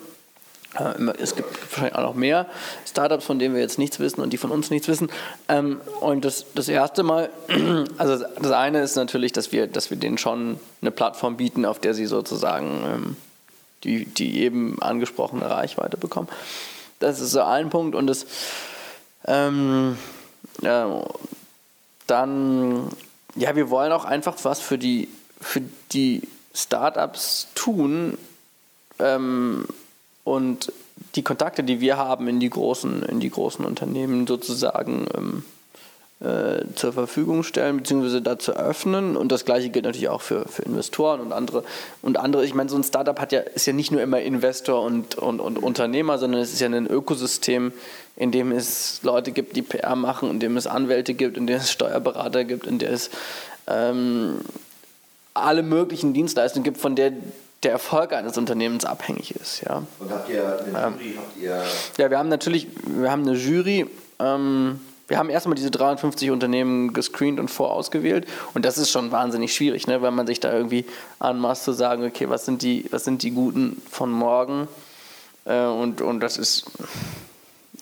Es 1.19 1.37
gibt 1.37 1.71
wahrscheinlich 1.71 1.95
auch 1.95 2.03
noch 2.03 2.15
mehr 2.15 2.47
Startups, 2.87 3.27
von 3.27 3.39
denen 3.39 3.55
wir 3.55 3.61
jetzt 3.61 3.79
nichts 3.79 3.99
wissen 3.99 4.23
und 4.23 4.33
die 4.33 4.39
von 4.39 4.51
uns 4.51 4.71
nichts 4.71 4.89
wissen. 4.89 5.11
Ähm, 5.49 5.81
und 6.01 6.25
das, 6.25 6.47
das 6.55 6.69
erste 6.69 7.03
Mal, 7.03 7.29
also 7.99 8.25
das 8.41 8.53
eine 8.53 8.81
ist 8.81 8.97
natürlich, 8.97 9.33
dass 9.33 9.53
wir, 9.53 9.67
dass 9.67 9.91
wir 9.91 9.99
denen 9.99 10.17
schon 10.17 10.59
eine 10.81 10.91
Plattform 10.91 11.37
bieten, 11.37 11.67
auf 11.67 11.79
der 11.79 11.93
sie 11.93 12.07
sozusagen 12.07 12.85
ähm, 12.87 13.17
die, 13.85 14.07
die 14.07 14.41
eben 14.41 14.81
angesprochene 14.81 15.49
Reichweite 15.49 15.99
bekommen. 15.99 16.29
Das 17.01 17.21
ist 17.21 17.33
so 17.33 17.43
ein 17.43 17.69
Punkt. 17.69 17.95
Und 17.95 18.07
das, 18.07 18.27
ähm, 19.27 19.99
ja, 20.63 21.05
dann, 22.07 22.89
ja, 23.35 23.55
wir 23.57 23.69
wollen 23.69 23.93
auch 23.93 24.05
einfach 24.05 24.37
was 24.43 24.61
für 24.61 24.79
die, 24.79 25.09
für 25.41 25.61
die 25.93 26.23
Startups 26.55 27.49
tun, 27.55 28.17
ähm, 28.99 29.67
und 30.25 30.73
die 31.15 31.23
Kontakte, 31.23 31.65
die 31.65 31.81
wir 31.81 31.97
haben 31.97 32.29
in 32.29 32.41
die 32.41 32.51
großen, 32.51 33.03
in 33.03 33.21
die 33.21 33.31
großen 33.31 33.65
Unternehmen 33.65 34.27
sozusagen 34.27 35.07
ähm, 35.17 35.45
äh, 36.23 36.65
zur 36.77 36.93
Verfügung 36.93 37.43
stellen, 37.43 37.79
beziehungsweise 37.79 38.23
dazu 38.23 38.53
öffnen. 38.53 39.17
Und 39.17 39.33
das 39.33 39.45
gleiche 39.45 39.71
gilt 39.71 39.85
natürlich 39.85 40.09
auch 40.09 40.21
für, 40.21 40.47
für 40.47 40.63
Investoren 40.63 41.21
und 41.21 41.33
andere. 41.33 41.65
Und 42.01 42.17
andere, 42.17 42.45
ich 42.45 42.55
meine, 42.55 42.71
so 42.71 42.77
ein 42.77 42.85
Startup 42.85 43.19
hat 43.19 43.33
ja, 43.33 43.41
ist 43.41 43.67
ja 43.67 43.73
nicht 43.73 43.91
nur 43.91 44.01
immer 44.01 44.21
Investor 44.21 44.83
und, 44.83 45.17
und, 45.17 45.41
und 45.41 45.59
Unternehmer, 45.59 46.19
sondern 46.19 46.41
es 46.41 46.53
ist 46.53 46.61
ja 46.61 46.69
ein 46.69 46.87
Ökosystem, 46.87 47.73
in 48.15 48.31
dem 48.31 48.53
es 48.53 49.03
Leute 49.03 49.33
gibt, 49.33 49.57
die 49.57 49.63
PR 49.63 49.97
machen, 49.97 50.31
in 50.31 50.39
dem 50.39 50.57
es 50.57 50.69
Anwälte 50.69 51.15
gibt, 51.15 51.37
in 51.37 51.49
dem 51.49 51.57
es 51.57 51.73
Steuerberater 51.73 52.45
gibt, 52.45 52.69
in 52.69 52.79
dem 52.79 52.93
es 52.93 53.11
ähm, 53.67 54.43
alle 55.35 55.65
möglichen 55.65 56.13
Dienstleistungen 56.13 56.63
gibt, 56.63 56.79
von 56.79 56.95
der 56.95 57.13
der 57.63 57.73
Erfolg 57.73 58.13
eines 58.13 58.37
Unternehmens 58.37 58.85
abhängig 58.85 59.35
ist. 59.37 59.63
Ja. 59.63 59.83
Und 59.99 60.11
habt 60.11 60.29
ihr 60.29 60.59
eine 60.65 60.97
Jury? 60.97 61.17
Habt 61.17 61.37
ihr 61.41 61.65
Ja, 61.99 62.11
wir 62.11 62.19
haben 62.19 62.29
natürlich, 62.29 62.69
wir 62.87 63.11
haben 63.11 63.23
eine 63.23 63.37
Jury. 63.37 63.87
Ähm, 64.19 64.81
wir 65.09 65.19
haben 65.19 65.29
erstmal 65.29 65.57
diese 65.57 65.71
53 65.71 66.31
Unternehmen 66.31 66.93
gescreent 66.95 67.39
und 67.39 67.49
vorausgewählt 67.49 68.27
und 68.55 68.65
das 68.65 68.79
ist 68.79 68.91
schon 68.91 69.13
wahnsinnig 69.13 69.55
schwierig, 69.55 69.87
ne, 69.87 70.01
wenn 70.01 70.15
man 70.15 70.27
sich 70.27 70.41
da 70.41 70.51
irgendwie 70.51 70.87
anmaßt 71.19 71.65
zu 71.65 71.73
sagen, 71.73 72.05
okay, 72.05 72.31
was 72.31 72.47
sind 72.47 72.63
die, 72.63 72.87
was 72.91 73.05
sind 73.05 73.23
die 73.23 73.33
Guten 73.33 73.83
von 73.91 74.11
morgen? 74.11 74.69
Äh, 75.45 75.67
und, 75.67 76.01
und 76.01 76.21
das 76.21 76.39
ist, 76.39 76.65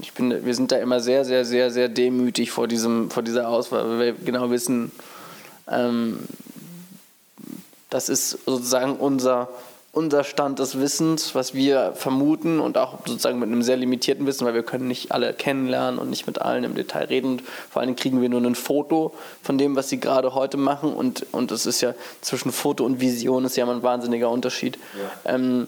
ich 0.00 0.12
bin, 0.12 0.44
wir 0.44 0.54
sind 0.54 0.72
da 0.72 0.78
immer 0.78 0.98
sehr, 0.98 1.24
sehr, 1.24 1.44
sehr, 1.44 1.70
sehr 1.70 1.88
demütig 1.88 2.50
vor, 2.50 2.66
diesem, 2.66 3.10
vor 3.10 3.22
dieser 3.22 3.48
Auswahl, 3.48 3.88
weil 3.88 3.98
wir 4.00 4.12
genau 4.12 4.50
wissen, 4.50 4.90
ähm, 5.68 6.18
das 7.90 8.08
ist 8.08 8.38
sozusagen 8.46 8.96
unser, 8.96 9.48
unser 9.92 10.22
Stand 10.22 10.60
des 10.60 10.78
Wissens, 10.78 11.34
was 11.34 11.52
wir 11.52 11.92
vermuten 11.94 12.60
und 12.60 12.78
auch 12.78 12.98
sozusagen 13.06 13.40
mit 13.40 13.48
einem 13.48 13.62
sehr 13.62 13.76
limitierten 13.76 14.24
Wissen, 14.26 14.46
weil 14.46 14.54
wir 14.54 14.62
können 14.62 14.86
nicht 14.86 15.10
alle 15.10 15.34
kennenlernen 15.34 15.98
und 15.98 16.10
nicht 16.10 16.26
mit 16.28 16.40
allen 16.40 16.62
im 16.62 16.76
Detail 16.76 17.06
reden. 17.06 17.32
Und 17.32 17.42
vor 17.42 17.80
allen 17.80 17.88
Dingen 17.88 17.96
kriegen 17.96 18.22
wir 18.22 18.28
nur 18.28 18.40
ein 18.40 18.54
Foto 18.54 19.12
von 19.42 19.58
dem, 19.58 19.74
was 19.74 19.88
sie 19.88 19.98
gerade 19.98 20.34
heute 20.34 20.56
machen 20.56 20.92
und 20.92 21.26
und 21.32 21.50
es 21.50 21.66
ist 21.66 21.80
ja 21.80 21.94
zwischen 22.20 22.52
Foto 22.52 22.84
und 22.84 23.00
Vision 23.00 23.44
ist 23.44 23.56
ja 23.56 23.64
immer 23.64 23.74
ein 23.74 23.82
wahnsinniger 23.82 24.30
Unterschied. 24.30 24.78
Ähm, 25.24 25.66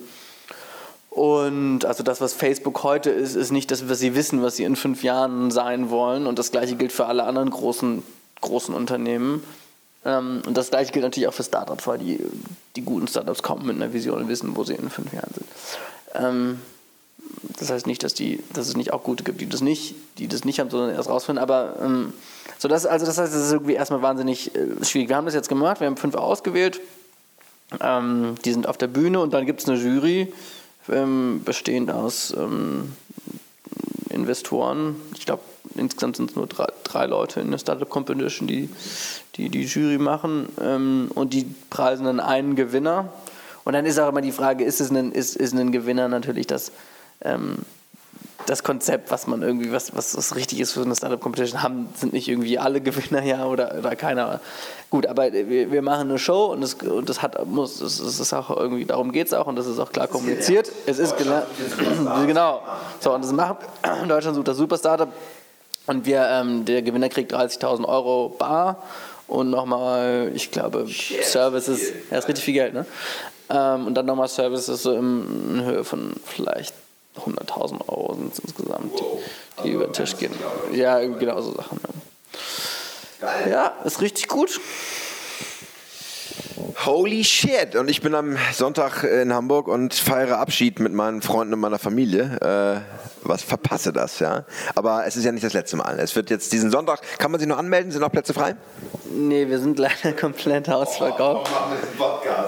und 1.11 1.85
also 1.85 2.03
das, 2.03 2.23
was 2.23 2.33
Facebook 2.33 2.85
heute 2.85 3.11
ist, 3.11 3.35
ist 3.35 3.51
nicht 3.51 3.71
das, 3.71 3.89
was 3.91 3.99
sie 3.99 4.15
wissen, 4.15 4.43
was 4.43 4.57
sie 4.57 4.65
in 4.65 4.77
fünf 4.77 5.03
Jahren 5.03 5.51
sein 5.51 5.91
wollen. 5.91 6.27
Und 6.27 6.39
das 6.39 6.53
gleiche 6.53 6.75
gilt 6.75 6.91
für 6.91 7.05
alle 7.05 7.25
anderen 7.25 7.51
großen, 7.51 8.03
großen 8.41 8.75
Unternehmen. 8.75 9.45
Ähm, 10.05 10.43
und 10.47 10.57
das 10.57 10.71
gleiche 10.71 10.93
gilt 10.93 11.05
natürlich 11.05 11.29
auch 11.29 11.35
für 11.35 11.45
Startups, 11.45 11.87
weil 11.87 11.99
die, 11.99 12.19
die 12.77 12.83
guten 12.83 13.07
Startups 13.07 13.43
kommen 13.43 13.67
mit 13.67 13.77
einer 13.77 13.93
Vision 13.93 14.23
und 14.23 14.29
wissen, 14.29 14.57
wo 14.57 14.65
sie 14.65 14.75
in 14.75 14.91
fünf 14.91 15.13
Jahren 15.13 15.33
sind. 15.35 15.47
Ähm, 16.15 16.61
das 17.59 17.71
heißt 17.71 17.87
nicht, 17.87 18.03
dass, 18.03 18.15
die, 18.15 18.43
dass 18.53 18.69
es 18.69 18.77
nicht 18.77 18.93
auch 18.93 19.05
gute 19.05 19.25
gibt, 19.25 19.41
die 19.41 19.49
das 19.49 19.61
nicht, 19.61 19.95
die 20.19 20.27
das 20.29 20.45
nicht 20.45 20.59
haben, 20.61 20.71
sondern 20.71 20.95
erst 20.95 21.09
rausfinden. 21.09 21.43
Aber 21.43 21.77
ähm, 21.81 22.13
so 22.59 22.69
das, 22.69 22.87
also 22.87 23.07
das 23.07 23.19
heißt, 23.19 23.33
es 23.33 23.47
ist 23.47 23.53
irgendwie 23.53 23.75
erstmal 23.75 24.03
wahnsinnig 24.03 24.55
äh, 24.55 24.85
schwierig. 24.85 25.09
Wir 25.09 25.17
haben 25.17 25.27
das 25.27 25.35
jetzt 25.35 25.49
gemacht, 25.49 25.81
wir 25.81 25.87
haben 25.87 25.97
fünf 25.97 26.15
ausgewählt. 26.15 26.81
Die 27.81 28.53
sind 28.53 28.67
auf 28.67 28.77
der 28.77 28.87
Bühne 28.87 29.19
und 29.21 29.33
dann 29.33 29.47
gibt 29.47 29.63
es 29.63 29.67
eine 29.67 29.79
Jury, 29.79 30.31
bestehend 30.87 31.91
aus 31.91 32.35
Investoren. 34.11 34.97
Ich 35.17 35.25
glaube, 35.25 35.41
insgesamt 35.75 36.17
sind 36.17 36.31
es 36.31 36.37
nur 36.37 36.47
drei, 36.47 36.67
drei 36.85 37.07
Leute 37.07 37.41
in 37.41 37.51
der 37.51 37.59
Startup 37.59 37.89
Competition, 37.89 38.47
die 38.47 38.69
die, 39.37 39.49
die 39.49 39.65
Jury 39.65 39.99
machen. 39.99 40.49
Ähm, 40.61 41.11
und 41.15 41.33
die 41.33 41.47
preisen 41.71 42.05
dann 42.05 42.21
einen 42.21 42.57
Gewinner. 42.57 43.13
Und 43.65 43.75
dann 43.75 43.87
ist 43.87 43.99
auch 43.99 44.09
immer 44.09 44.23
die 44.23 44.33
Frage, 44.33 44.65
ist 44.65 44.81
es 44.81 44.91
ein, 44.91 45.13
ist, 45.13 45.37
ist 45.37 45.55
ein 45.55 45.73
Gewinner 45.73 46.09
natürlich 46.09 46.47
das, 46.47 46.73
ähm, 47.23 47.59
das 48.47 48.65
Konzept, 48.65 49.13
was 49.13 49.29
man 49.29 49.41
irgendwie, 49.43 49.71
was, 49.71 49.95
was 49.95 50.13
das 50.13 50.35
richtig 50.35 50.59
ist 50.59 50.73
für 50.73 50.83
eine 50.83 50.97
Startup 50.97 51.21
Competition, 51.21 51.63
haben, 51.63 51.89
sind 51.95 52.13
nicht 52.13 52.29
irgendwie 52.29 52.59
alle 52.59 52.81
Gewinner 52.81 53.23
ja 53.25 53.47
oder, 53.47 53.79
oder 53.79 53.95
keiner. 53.95 54.41
Gut, 54.91 55.07
aber 55.07 55.33
wir, 55.33 55.71
wir 55.71 55.81
machen 55.81 56.11
eine 56.11 56.19
Show 56.19 56.47
und 56.47 56.61
das, 56.61 56.75
und 56.75 57.09
das 57.09 57.23
hat, 57.23 57.47
muss, 57.47 57.79
das 57.79 58.01
ist 58.01 58.33
auch 58.33 58.51
irgendwie, 58.51 58.85
darum 58.85 59.13
geht 59.13 59.29
es 59.29 59.33
auch 59.33 59.47
und 59.47 59.55
das 59.55 59.67
ist 59.67 59.79
auch 59.79 59.93
klar 59.93 60.09
kommuniziert. 60.09 60.73
Es 60.87 60.99
ist 60.99 61.17
genau, 61.17 61.43
genau. 62.27 62.63
So, 62.99 63.15
und 63.15 63.23
das 63.25 63.33
macht 63.33 63.59
Deutschland 64.09 64.35
sucht 64.35 64.49
das 64.49 64.57
Super 64.57 64.77
Startup 64.77 65.09
und 65.87 66.07
wir, 66.07 66.27
ähm, 66.27 66.65
der 66.65 66.83
Gewinner 66.83 67.09
kriegt 67.09 67.35
30.000 67.35 67.85
Euro 67.87 68.29
bar 68.39 68.83
und 69.27 69.51
nochmal, 69.51 70.31
ich 70.35 70.51
glaube, 70.51 70.87
Services, 71.23 71.93
ja, 72.11 72.19
ist 72.19 72.29
richtig 72.29 72.45
viel 72.45 72.55
Geld, 72.55 72.75
ne? 72.75 72.87
Ähm, 73.51 73.87
und 73.87 73.95
dann 73.95 74.07
nochmal 74.07 74.29
Services 74.29 74.83
so 74.83 74.93
in, 74.93 75.57
in 75.57 75.65
Höhe 75.65 75.85
von 75.85 76.15
vielleicht 76.25 76.75
100.000 77.17 77.89
Euro 77.89 78.15
sind 78.15 78.33
es 78.33 78.39
insgesamt, 78.39 78.99
die, 78.99 79.63
die 79.65 79.71
über 79.71 79.85
den 79.85 79.93
Tisch 79.93 80.17
gehen. 80.17 80.33
Ja, 80.73 80.99
genau 81.01 81.41
so 81.41 81.53
Sachen. 81.55 81.79
Ja. 83.21 83.51
ja, 83.51 83.73
ist 83.85 84.01
richtig 84.01 84.29
gut. 84.29 84.61
Holy 86.85 87.25
shit! 87.25 87.77
Und 87.77 87.89
ich 87.89 88.01
bin 88.01 88.15
am 88.15 88.37
Sonntag 88.53 89.05
in 89.05 89.33
Hamburg 89.33 89.69
und 89.69 89.95
feiere 89.95 90.39
Abschied 90.39 90.81
mit 90.81 90.93
meinen 90.93 91.23
Freunden 91.23 91.55
und 91.55 91.61
meiner 91.61 91.79
Familie. 91.79 92.83
Äh, 92.85 93.03
was 93.23 93.43
verpasse 93.43 93.93
das, 93.93 94.19
ja? 94.19 94.45
Aber 94.75 95.07
es 95.07 95.17
ist 95.17 95.25
ja 95.25 95.33
nicht 95.33 95.45
das 95.45 95.53
letzte 95.53 95.77
Mal. 95.77 95.99
Es 96.01 96.17
wird 96.17 96.31
jetzt 96.31 96.53
diesen 96.53 96.71
Sonntag, 96.71 97.01
kann 97.19 97.31
man 97.31 97.39
sich 97.39 97.49
noch 97.49 97.59
anmelden? 97.59 97.93
Sind 97.93 98.01
noch 98.01 98.11
Plätze 98.11 98.35
frei? 98.35 98.57
Nee, 99.11 99.49
wir 99.49 99.59
sind 99.59 99.79
leider 99.79 100.13
komplett 100.21 100.69
ausverkauft. 100.69 101.51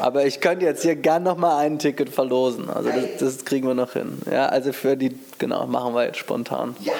Aber 0.00 0.26
ich 0.26 0.40
könnte 0.40 0.64
jetzt 0.64 0.82
hier 0.82 0.96
gern 0.96 1.22
noch 1.22 1.36
mal 1.36 1.58
ein 1.58 1.78
Ticket 1.78 2.10
verlosen. 2.10 2.70
Also 2.70 2.90
das, 2.90 3.36
das 3.36 3.44
kriegen 3.44 3.66
wir 3.66 3.74
noch 3.74 3.92
hin. 3.92 4.18
Ja, 4.30 4.46
also 4.46 4.72
für 4.72 4.96
die, 4.96 5.18
genau, 5.38 5.66
machen 5.66 5.94
wir 5.94 6.04
jetzt 6.04 6.18
spontan. 6.18 6.76
Ja, 6.80 6.92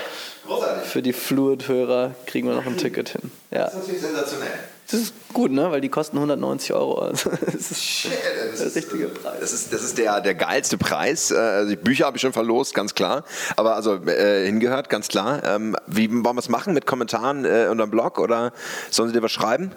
großartig. 0.46 0.88
Für 0.88 1.02
die 1.02 1.12
Fluid-Hörer 1.12 2.14
kriegen 2.26 2.48
wir 2.48 2.54
noch 2.54 2.66
ein 2.66 2.76
Ticket 2.76 3.08
hin. 3.10 3.30
Ja. 3.50 3.64
Das 3.64 3.74
ist 3.74 3.80
natürlich 3.80 4.02
sensationell. 4.02 4.52
Das 4.94 5.02
ist 5.02 5.14
gut, 5.32 5.50
ne? 5.50 5.70
Weil 5.70 5.80
die 5.80 5.88
kosten 5.88 6.16
190 6.16 6.72
Euro. 6.72 7.00
Also 7.00 7.30
das 7.46 7.70
ist 7.70 7.82
Shit, 7.82 8.12
das 8.52 8.60
der 8.60 8.74
richtige 8.82 9.08
Preis. 9.08 9.40
Das 9.40 9.52
ist, 9.52 9.72
das 9.72 9.82
ist 9.82 9.98
der, 9.98 10.20
der 10.20 10.34
geilste 10.34 10.78
Preis. 10.78 11.30
Äh, 11.30 11.34
Also 11.36 11.70
die 11.70 11.76
Bücher 11.76 12.06
habe 12.06 12.16
ich 12.16 12.20
schon 12.20 12.32
verlost, 12.32 12.74
ganz 12.74 12.94
klar. 12.94 13.24
Aber 13.56 13.74
also 13.76 13.94
äh, 14.06 14.46
hingehört, 14.46 14.88
ganz 14.88 15.08
klar. 15.08 15.42
Ähm, 15.44 15.76
wie 15.86 16.10
wollen 16.10 16.36
wir 16.36 16.38
es 16.38 16.48
machen? 16.48 16.74
Mit 16.74 16.86
Kommentaren 16.86 17.44
äh, 17.44 17.68
unter 17.70 17.86
dem 17.86 17.90
Blog 17.90 18.18
oder 18.18 18.52
sollen 18.90 19.08
sie 19.08 19.14
dir 19.14 19.22
was 19.22 19.32
schreiben? 19.32 19.72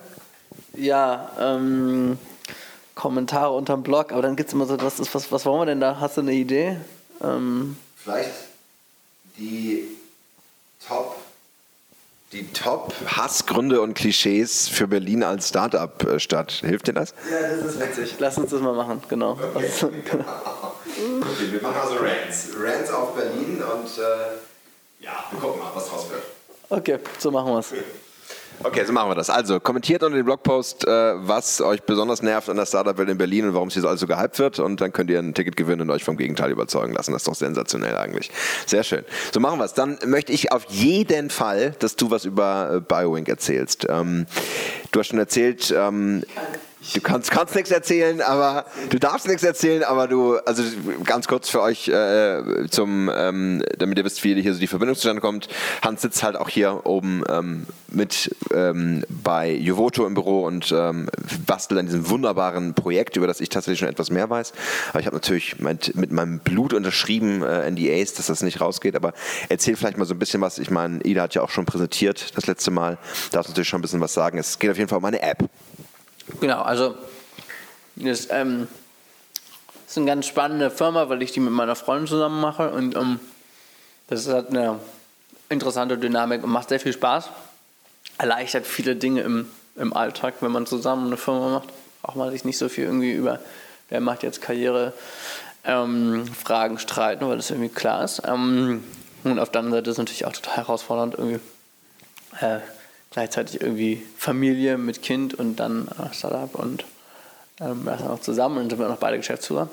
Ja, 0.73 1.31
ähm, 1.39 2.17
Kommentare 2.95 3.51
unterm 3.53 3.83
Blog, 3.83 4.11
aber 4.11 4.21
dann 4.21 4.35
gibt 4.35 4.49
es 4.49 4.53
immer 4.53 4.65
so, 4.65 4.79
was, 4.81 4.99
was, 5.13 5.31
was 5.31 5.45
wollen 5.45 5.61
wir 5.61 5.65
denn 5.65 5.79
da? 5.79 5.99
Hast 5.99 6.17
du 6.17 6.21
eine 6.21 6.33
Idee? 6.33 6.77
Ähm, 7.23 7.77
Vielleicht 7.95 8.29
die 9.37 9.83
Top, 10.87 11.15
die 12.33 12.51
Top 12.51 12.93
Hassgründe 13.05 13.81
und 13.81 13.93
Klischees 13.93 14.67
für 14.67 14.87
Berlin 14.87 15.23
als 15.23 15.49
Startup-Stadt. 15.49 16.51
Hilft 16.51 16.87
dir 16.87 16.93
das? 16.93 17.13
ja, 17.31 17.55
das 17.55 17.73
ist 17.73 17.79
witzig. 17.79 18.15
Lass 18.19 18.37
uns 18.37 18.51
das 18.51 18.61
mal 18.61 18.73
machen, 18.73 19.01
genau. 19.07 19.37
Also, 19.55 19.89
genau. 19.89 20.25
Okay, 20.97 21.51
wir 21.51 21.61
machen 21.61 21.75
also 21.79 21.95
Rants. 21.97 22.47
Rants 22.59 22.91
auf 22.91 23.13
Berlin 23.13 23.61
und 23.61 23.85
äh, 23.99 25.03
ja, 25.03 25.11
wir 25.29 25.39
gucken 25.39 25.59
mal, 25.61 25.69
was 25.75 25.89
draus 25.89 26.09
wird. 26.09 26.23
Okay, 26.69 26.97
so 27.19 27.29
machen 27.29 27.53
wir 27.53 27.59
es. 27.59 27.73
Okay, 28.63 28.83
so 28.85 28.91
machen 28.91 29.11
wir 29.11 29.15
das. 29.15 29.29
Also, 29.29 29.59
kommentiert 29.59 30.01
unter 30.01 30.17
dem 30.17 30.25
Blogpost, 30.25 30.87
äh, 30.87 30.89
was 30.89 31.61
euch 31.61 31.83
besonders 31.83 32.23
nervt 32.23 32.49
an 32.49 32.57
der 32.57 32.65
Startup-Welt 32.65 33.09
in 33.09 33.17
Berlin 33.17 33.45
und 33.45 33.53
warum 33.53 33.67
es 33.67 33.75
hier 33.75 33.83
so 33.83 33.87
alles 33.87 33.99
so 33.99 34.07
gehypt 34.07 34.39
wird. 34.39 34.59
Und 34.59 34.81
dann 34.81 34.91
könnt 34.91 35.09
ihr 35.09 35.19
ein 35.19 35.33
Ticket 35.33 35.55
gewinnen 35.55 35.81
und 35.81 35.89
euch 35.91 36.03
vom 36.03 36.17
Gegenteil 36.17 36.51
überzeugen 36.51 36.93
lassen. 36.93 37.11
Das 37.11 37.21
ist 37.21 37.27
doch 37.27 37.35
sensationell 37.35 37.97
eigentlich. 37.97 38.31
Sehr 38.65 38.83
schön. 38.83 39.05
So 39.31 39.39
machen 39.39 39.59
wir 39.59 39.65
es. 39.65 39.73
Dann 39.73 39.99
möchte 40.05 40.31
ich 40.31 40.51
auf 40.51 40.65
jeden 40.69 41.29
Fall, 41.29 41.75
dass 41.79 41.95
du 41.95 42.09
was 42.09 42.25
über 42.25 42.75
äh, 42.75 42.79
BioWink 42.81 43.29
erzählst. 43.29 43.85
Ähm, 43.89 44.25
du 44.91 44.99
hast 44.99 45.07
schon 45.07 45.19
erzählt, 45.19 45.73
ähm, 45.77 46.23
Du 46.93 47.01
kannst, 47.01 47.31
kannst 47.31 47.55
nichts 47.55 47.71
erzählen, 47.71 48.21
aber 48.21 48.65
du 48.89 48.99
darfst 48.99 49.27
nichts 49.27 49.41
erzählen, 49.43 49.83
aber 49.83 50.07
du, 50.07 50.37
also 50.37 50.63
ganz 51.03 51.27
kurz 51.27 51.49
für 51.49 51.61
euch, 51.61 51.87
äh, 51.87 52.67
zum, 52.69 53.09
ähm, 53.13 53.63
damit 53.79 53.97
ihr 53.97 54.05
wisst, 54.05 54.23
wie 54.23 54.39
hier 54.39 54.53
so 54.53 54.59
die 54.59 54.67
Verbindung 54.67 54.95
zustande 54.95 55.19
kommt. 55.19 55.47
Hans 55.81 56.03
sitzt 56.03 56.21
halt 56.21 56.35
auch 56.35 56.49
hier 56.49 56.85
oben 56.85 57.23
ähm, 57.29 57.65
mit 57.87 58.35
ähm, 58.53 59.03
bei 59.09 59.51
Jovoto 59.51 60.05
im 60.05 60.13
Büro 60.13 60.45
und 60.45 60.71
ähm, 60.71 61.09
bastelt 61.47 61.79
an 61.79 61.87
diesem 61.87 62.09
wunderbaren 62.09 62.75
Projekt, 62.75 63.17
über 63.17 63.25
das 63.25 63.41
ich 63.41 63.49
tatsächlich 63.49 63.79
schon 63.79 63.89
etwas 63.89 64.11
mehr 64.11 64.29
weiß. 64.29 64.53
Aber 64.89 64.99
ich 64.99 65.07
habe 65.07 65.15
natürlich 65.15 65.59
mit, 65.59 65.95
mit 65.95 66.11
meinem 66.11 66.39
Blut 66.39 66.73
unterschrieben, 66.73 67.41
äh, 67.41 67.69
NDAs, 67.71 68.13
dass 68.13 68.27
das 68.27 68.43
nicht 68.43 68.61
rausgeht. 68.61 68.95
Aber 68.95 69.13
erzähl 69.49 69.75
vielleicht 69.75 69.97
mal 69.97 70.05
so 70.05 70.13
ein 70.13 70.19
bisschen 70.19 70.41
was. 70.41 70.59
Ich 70.59 70.69
meine, 70.69 71.03
Ida 71.03 71.23
hat 71.23 71.33
ja 71.33 71.41
auch 71.41 71.49
schon 71.49 71.65
präsentiert 71.65 72.37
das 72.37 72.45
letzte 72.45 72.69
Mal. 72.69 72.99
Darfst 73.31 73.49
natürlich 73.49 73.67
schon 73.67 73.79
ein 73.79 73.81
bisschen 73.81 74.01
was 74.01 74.13
sagen. 74.13 74.37
Es 74.37 74.59
geht 74.59 74.69
auf 74.69 74.77
jeden 74.77 74.89
Fall 74.89 74.99
um 74.99 75.05
eine 75.05 75.23
App. 75.23 75.49
Genau, 76.39 76.61
also 76.61 76.95
das 77.95 78.27
ähm, 78.31 78.67
ist 79.87 79.97
eine 79.97 80.05
ganz 80.05 80.25
spannende 80.25 80.69
Firma, 80.69 81.09
weil 81.09 81.21
ich 81.21 81.31
die 81.31 81.39
mit 81.39 81.53
meiner 81.53 81.75
Freundin 81.75 82.07
zusammen 82.07 82.41
mache 82.41 82.69
und 82.69 82.95
ähm, 82.95 83.19
das 84.07 84.27
hat 84.27 84.49
eine 84.49 84.79
interessante 85.49 85.97
Dynamik 85.97 86.43
und 86.43 86.49
macht 86.49 86.69
sehr 86.69 86.79
viel 86.79 86.93
Spaß. 86.93 87.29
Erleichtert 88.17 88.65
viele 88.65 88.95
Dinge 88.95 89.21
im, 89.21 89.49
im 89.75 89.93
Alltag, 89.93 90.35
wenn 90.41 90.51
man 90.51 90.65
zusammen 90.65 91.07
eine 91.07 91.17
Firma 91.17 91.49
macht. 91.49 91.69
Auch 92.03 92.15
mal 92.15 92.31
sich 92.31 92.45
nicht 92.45 92.57
so 92.57 92.69
viel 92.69 92.85
irgendwie 92.85 93.11
über, 93.11 93.39
wer 93.89 94.01
macht 94.01 94.23
jetzt 94.23 94.41
Karriere, 94.41 94.93
ähm, 95.65 96.25
Fragen 96.27 96.79
streiten, 96.79 97.27
weil 97.27 97.37
das 97.37 97.49
irgendwie 97.49 97.69
klar 97.69 98.03
ist. 98.03 98.21
Ähm, 98.25 98.83
und 99.23 99.39
auf 99.39 99.49
der 99.51 99.59
anderen 99.59 99.79
Seite 99.79 99.89
ist 99.89 99.95
es 99.95 99.97
natürlich 99.97 100.25
auch 100.25 100.33
total 100.33 100.57
herausfordernd, 100.57 101.15
irgendwie 101.17 101.39
äh, 102.39 102.59
gleichzeitig 103.11 103.61
irgendwie 103.61 104.03
Familie 104.17 104.77
mit 104.77 105.01
Kind 105.01 105.33
und 105.33 105.57
dann 105.57 105.87
äh, 105.87 106.13
Startup 106.13 106.53
und 106.55 106.85
ähm, 107.59 107.83
das 107.85 108.01
noch 108.01 108.21
zusammen 108.21 108.57
und 108.57 108.69
sind 108.69 108.79
wir 108.79 108.87
noch 108.87 108.97
beide 108.97 109.17
Geschäftsführer. 109.17 109.69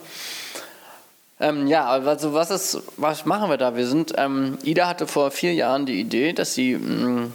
Ähm, 1.41 1.67
ja, 1.67 1.87
also 1.87 2.33
was, 2.33 2.51
ist, 2.51 2.83
was 2.97 3.27
machen 3.27 3.51
wir 3.51 3.57
da? 3.57 3.77
Wir 3.77 3.87
sind, 3.87 4.13
ähm, 4.17 4.59
Ida 4.63 4.87
hatte 4.87 5.07
vor 5.07 5.31
vier 5.31 5.53
Jahren 5.53 5.85
die 5.85 6.01
Idee, 6.01 6.33
dass 6.33 6.55
sie, 6.55 6.77
mh, 6.77 7.07
mm, 7.07 7.33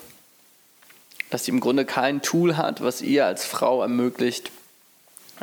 dass 1.29 1.45
sie 1.45 1.51
im 1.51 1.59
Grunde 1.59 1.85
kein 1.85 2.21
Tool 2.21 2.57
hat, 2.57 2.81
was 2.81 3.01
ihr 3.01 3.25
als 3.25 3.45
Frau 3.45 3.81
ermöglicht, 3.81 4.51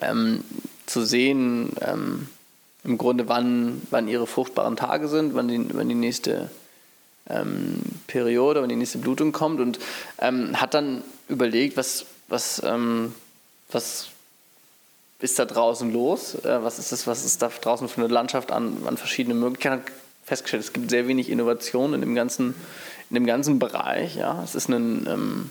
ähm, 0.01 0.43
zu 0.87 1.05
sehen, 1.05 1.73
ähm, 1.81 2.29
im 2.83 2.99
Grunde, 2.99 3.29
wann, 3.29 3.83
wann 3.91 4.09
ihre 4.09 4.27
fruchtbaren 4.27 4.77
Tage 4.77 5.09
sind, 5.09 5.35
wann 5.35 5.49
die, 5.49 5.69
wann 5.75 5.89
die 5.89 5.95
nächste 5.95 6.51
ähm, 7.29 7.81
Periode, 8.07 8.63
wann 8.63 8.69
die 8.69 8.77
nächste 8.77 8.99
Blutung 8.99 9.33
kommt 9.33 9.61
und 9.61 9.79
ähm, 10.19 10.61
hat 10.61 10.75
dann 10.75 11.03
überlegt, 11.29 11.77
was, 11.77 12.07
was, 12.29 12.63
ähm, 12.65 13.15
was 13.71 14.09
ist 15.21 15.39
da 15.39 15.45
draußen 15.45 15.93
los? 15.93 16.35
Äh, 16.45 16.63
was 16.63 16.79
ist 16.79 16.93
das, 16.93 17.07
was 17.07 17.25
ist 17.25 17.43
da 17.43 17.49
draußen 17.49 17.89
für 17.89 18.03
eine 18.03 18.13
Landschaft 18.13 18.53
an, 18.53 18.79
an 18.87 18.97
verschiedenen 18.97 19.41
Möglichkeiten? 19.41 19.83
Hat 19.83 19.93
festgestellt, 20.27 20.65
es 20.65 20.73
gibt 20.73 20.91
sehr 20.91 21.07
wenig 21.07 21.31
Innovation 21.31 21.95
in 21.95 22.01
dem 22.01 22.15
ganzen, 22.15 22.55
in 23.11 23.15
dem 23.15 23.27
ganzen 23.27 23.59
Bereich. 23.59 24.17
Ja? 24.17 24.43
Es 24.43 24.55
ist 24.55 24.69
ein, 24.69 25.07
ähm, 25.09 25.51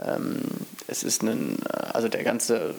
ähm, 0.00 0.40
es 0.88 1.04
ist 1.04 1.22
ein, 1.22 1.58
äh, 1.72 1.76
also 1.92 2.08
der 2.08 2.24
ganze, 2.24 2.74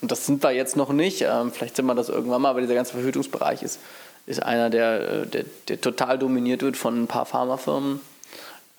und 0.00 0.10
das 0.10 0.26
sind 0.26 0.42
wir 0.42 0.52
jetzt 0.52 0.76
noch 0.76 0.92
nicht, 0.92 1.20
ähm, 1.22 1.52
vielleicht 1.52 1.76
sind 1.76 1.84
wir 1.86 1.94
das 1.94 2.08
irgendwann 2.08 2.40
mal, 2.40 2.50
aber 2.50 2.62
dieser 2.62 2.74
ganze 2.74 2.92
Verhütungsbereich 2.92 3.62
ist, 3.62 3.78
ist 4.26 4.42
einer, 4.42 4.70
der, 4.70 5.00
äh, 5.00 5.26
der, 5.26 5.44
der 5.68 5.80
total 5.80 6.18
dominiert 6.18 6.62
wird 6.62 6.76
von 6.76 7.02
ein 7.02 7.06
paar 7.06 7.26
Pharmafirmen. 7.26 8.00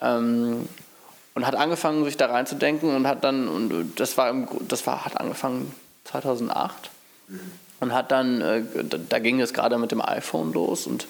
Ähm, 0.02 0.68
und 1.34 1.48
hat 1.48 1.56
angefangen, 1.56 2.04
sich 2.04 2.18
da 2.18 2.28
reinzudenken 2.28 2.94
und 2.96 3.08
hat 3.08 3.24
dann, 3.24 3.48
und 3.48 4.00
das 4.00 4.18
war, 4.18 4.30
im, 4.30 4.48
das 4.68 4.86
war, 4.86 5.06
hat 5.06 5.20
angefangen 5.20 5.74
2008 6.06 6.90
und 7.80 7.94
hat 7.94 8.12
dann, 8.12 8.42
äh, 8.42 8.64
da 9.10 9.20
ging 9.20 9.40
es 9.40 9.54
gerade 9.54 9.78
mit 9.78 9.92
dem 9.92 10.02
iPhone 10.02 10.52
los 10.54 10.88
und 10.88 11.08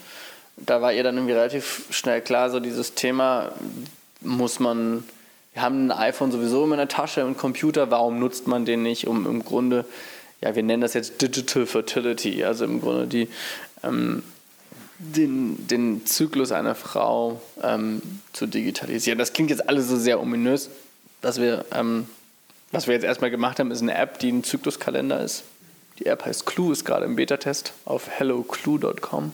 da 0.58 0.82
war 0.82 0.94
ihr 0.94 1.04
dann 1.04 1.16
irgendwie 1.16 1.34
relativ 1.34 1.86
schnell 1.90 2.22
klar, 2.22 2.50
so 2.50 2.60
dieses 2.60 2.94
Thema 2.94 3.52
muss 4.22 4.60
man, 4.60 5.04
wir 5.54 5.64
haben 5.64 5.90
ein 5.90 5.92
iPhone 5.92 6.32
sowieso 6.32 6.64
in 6.66 6.78
der 6.78 6.88
Tasche, 6.88 7.22
einen 7.22 7.38
Computer, 7.38 7.90
warum 7.90 8.20
nutzt 8.20 8.48
man 8.48 8.66
den 8.66 8.84
nicht, 8.84 9.08
um 9.08 9.26
im 9.26 9.44
Grunde, 9.44 9.86
ja, 10.42 10.56
wir 10.56 10.64
nennen 10.64 10.82
das 10.82 10.94
jetzt 10.94 11.22
Digital 11.22 11.66
Fertility, 11.66 12.44
also 12.44 12.66
im 12.66 12.82
Grunde 12.82 13.08
die, 13.08 13.28
ähm, 13.84 14.24
den, 15.00 15.68
den 15.68 16.06
Zyklus 16.06 16.52
einer 16.52 16.76
Frau 16.76 17.42
ähm, 17.64 18.02
zu 18.34 18.46
digitalisieren. 18.46 19.18
Das 19.18 19.34
klingt 19.34 19.50
jetzt 19.50 19.68
alles 19.68 19.88
so 19.88 19.98
sehr 19.98 20.22
ominös, 20.22 20.70
dass 21.22 21.40
wir 21.40 21.66
ähm, 21.72 22.08
was 22.72 22.88
wir 22.88 22.94
jetzt 22.94 23.04
erstmal 23.04 23.32
gemacht 23.32 23.60
haben, 23.60 23.70
ist 23.72 23.82
eine 23.82 23.96
App, 23.96 24.20
die 24.20 24.32
ein 24.32 24.44
Zykluskalender 24.44 25.20
ist. 25.22 25.44
Die 26.00 26.06
App 26.06 26.26
heißt 26.26 26.46
Clue, 26.46 26.72
ist 26.72 26.86
gerade 26.86 27.06
im 27.06 27.16
Beta-Test 27.16 27.74
auf 27.86 28.10
helloclue.com. 28.10 29.34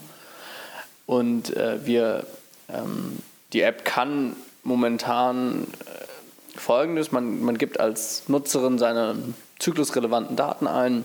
Und 1.06 1.56
äh, 1.56 1.86
wir, 1.86 2.26
ähm, 2.68 3.18
die 3.52 3.62
App 3.62 3.84
kann 3.84 4.34
momentan 4.64 5.68
äh, 5.86 6.58
folgendes: 6.58 7.12
man, 7.12 7.40
man 7.40 7.56
gibt 7.56 7.78
als 7.78 8.28
Nutzerin 8.28 8.78
seine 8.78 9.16
zyklusrelevanten 9.60 10.36
Daten 10.36 10.66
ein. 10.66 11.04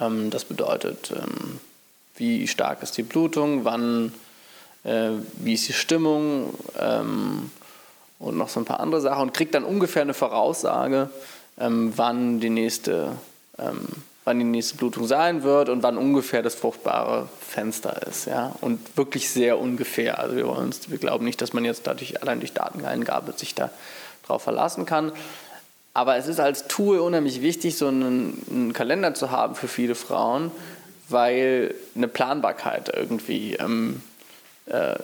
Ähm, 0.00 0.30
das 0.30 0.46
bedeutet, 0.46 1.12
ähm, 1.14 1.60
wie 2.16 2.46
stark 2.46 2.82
ist 2.82 2.96
die 2.96 3.02
Blutung, 3.02 3.64
wann, 3.64 4.12
äh, 4.84 5.10
wie 5.36 5.54
ist 5.54 5.68
die 5.68 5.72
Stimmung, 5.72 6.54
ähm, 6.78 7.50
und 8.24 8.36
noch 8.36 8.48
so 8.48 8.60
ein 8.60 8.64
paar 8.64 8.80
andere 8.80 9.00
Sachen 9.00 9.22
und 9.22 9.34
kriegt 9.34 9.54
dann 9.54 9.64
ungefähr 9.64 10.02
eine 10.02 10.14
Voraussage, 10.14 11.10
ähm, 11.58 11.92
wann, 11.96 12.40
die 12.40 12.50
nächste, 12.50 13.12
ähm, 13.58 13.88
wann 14.24 14.38
die 14.38 14.44
nächste 14.44 14.76
Blutung 14.76 15.06
sein 15.06 15.42
wird 15.42 15.68
und 15.68 15.82
wann 15.82 15.98
ungefähr 15.98 16.42
das 16.42 16.54
fruchtbare 16.54 17.28
Fenster 17.40 18.06
ist. 18.06 18.26
Ja? 18.26 18.54
Und 18.60 18.96
wirklich 18.96 19.30
sehr 19.30 19.58
ungefähr. 19.58 20.18
Also 20.18 20.36
wir, 20.36 20.46
wollen 20.46 20.66
uns, 20.66 20.90
wir 20.90 20.98
glauben 20.98 21.24
nicht, 21.24 21.40
dass 21.42 21.52
man 21.52 21.64
jetzt 21.64 21.86
dadurch 21.86 22.22
allein 22.22 22.40
durch 22.40 22.52
Dateneingabe 22.52 23.32
sich 23.36 23.54
da 23.54 23.70
drauf 24.26 24.42
verlassen 24.42 24.86
kann. 24.86 25.12
Aber 25.92 26.16
es 26.16 26.26
ist 26.26 26.40
als 26.40 26.66
Tool 26.66 26.98
unheimlich 26.98 27.42
wichtig, 27.42 27.76
so 27.76 27.86
einen, 27.86 28.42
einen 28.50 28.72
Kalender 28.72 29.14
zu 29.14 29.30
haben 29.30 29.54
für 29.54 29.68
viele 29.68 29.94
Frauen, 29.94 30.50
weil 31.08 31.74
eine 31.94 32.08
Planbarkeit 32.08 32.90
irgendwie 32.94 33.54
ähm, 33.54 34.02
äh, 34.66 34.94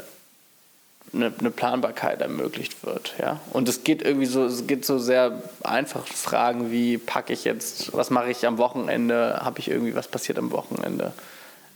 eine, 1.12 1.32
eine, 1.38 1.50
Planbarkeit 1.50 2.20
ermöglicht 2.20 2.84
wird. 2.84 3.14
Ja? 3.20 3.40
Und 3.52 3.68
es 3.68 3.84
geht 3.84 4.02
irgendwie 4.02 4.26
so, 4.26 4.44
es 4.44 4.66
geht 4.66 4.84
so 4.84 4.98
sehr 4.98 5.42
einfach 5.62 6.06
Fragen 6.06 6.70
wie, 6.70 6.98
packe 6.98 7.32
ich 7.32 7.44
jetzt, 7.44 7.92
was 7.94 8.10
mache 8.10 8.30
ich 8.30 8.46
am 8.46 8.58
Wochenende, 8.58 9.40
habe 9.42 9.58
ich 9.58 9.68
irgendwie, 9.68 9.94
was 9.94 10.08
passiert 10.08 10.38
am 10.38 10.52
Wochenende? 10.52 11.12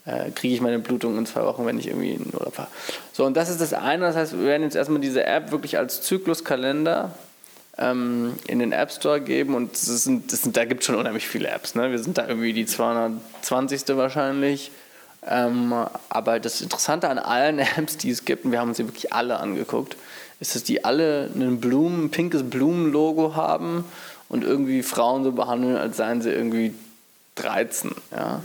Äh, 0.07 0.31
kriege 0.33 0.55
ich 0.55 0.61
meine 0.61 0.79
Blutung 0.79 1.17
in 1.17 1.27
zwei 1.27 1.45
Wochen, 1.45 1.67
wenn 1.67 1.79
ich 1.79 1.89
irgendwie 1.89 2.13
in 2.13 2.27
Urlaub 2.33 2.55
fahre. 2.55 2.69
So, 3.13 3.25
und 3.25 3.37
das 3.37 3.49
ist 3.49 3.61
das 3.61 3.73
eine. 3.73 4.07
Das 4.07 4.17
heißt, 4.17 4.39
wir 4.39 4.45
werden 4.45 4.63
jetzt 4.63 4.77
erstmal 4.77 5.01
diese 5.01 5.25
App 5.25 5.51
wirklich 5.51 5.79
als 5.79 6.03
Zykluskalender 6.03 7.13
ähm, 7.79 8.35
in 8.47 8.59
den 8.59 8.73
App 8.73 8.91
Store 8.91 9.21
geben. 9.21 9.55
Und 9.55 9.73
das 9.73 10.05
sind, 10.05 10.33
das 10.33 10.43
sind, 10.43 10.57
da 10.57 10.65
gibt 10.65 10.83
es 10.83 10.87
schon 10.87 10.97
unheimlich 10.97 11.27
viele 11.27 11.49
Apps. 11.49 11.75
Ne? 11.75 11.91
Wir 11.91 11.99
sind 11.99 12.19
da 12.19 12.29
irgendwie 12.29 12.53
die 12.53 12.67
220. 12.67 13.97
wahrscheinlich. 13.97 14.71
Ähm, 15.27 15.75
aber 16.09 16.39
das 16.39 16.61
Interessante 16.61 17.09
an 17.09 17.19
allen 17.19 17.59
Apps, 17.77 17.97
die 17.97 18.11
es 18.11 18.25
gibt, 18.25 18.45
und 18.45 18.53
wir 18.53 18.61
haben 18.61 18.69
uns 18.69 18.77
sie 18.77 18.87
wirklich 18.87 19.13
alle 19.13 19.41
angeguckt, 19.41 19.97
ist, 20.41 20.55
dass 20.55 20.65
die 20.65 20.85
alle 20.85 21.31
ein 21.35 21.61
Blumen, 21.61 22.11
pinkes 22.11 22.43
Blumenlogo 22.43 23.35
haben 23.35 23.85
und 24.29 24.45
irgendwie 24.45 24.83
Frauen 24.83 25.25
so 25.25 25.33
behandeln, 25.33 25.77
als 25.77 25.97
seien 25.97 26.21
sie 26.21 26.31
irgendwie 26.31 26.75
13. 27.37 27.93
Ja. 28.13 28.43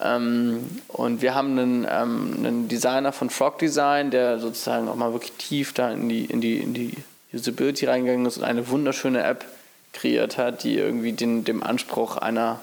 Ähm, 0.00 0.64
und 0.88 1.22
wir 1.22 1.34
haben 1.34 1.58
einen, 1.58 1.86
ähm, 1.90 2.34
einen, 2.38 2.68
Designer 2.68 3.12
von 3.12 3.30
Frog 3.30 3.58
Design, 3.58 4.10
der 4.10 4.38
sozusagen 4.38 4.88
auch 4.88 4.94
mal 4.94 5.12
wirklich 5.12 5.32
tief 5.32 5.72
da 5.72 5.90
in 5.90 6.08
die, 6.08 6.24
in 6.24 6.40
die, 6.40 6.58
in 6.58 6.72
die 6.72 6.94
Usability 7.32 7.86
reingegangen 7.86 8.26
ist 8.26 8.38
und 8.38 8.44
eine 8.44 8.68
wunderschöne 8.68 9.22
App 9.22 9.44
kreiert 9.92 10.38
hat, 10.38 10.64
die 10.64 10.76
irgendwie 10.76 11.12
den, 11.12 11.44
dem 11.44 11.62
Anspruch 11.62 12.16
einer 12.16 12.60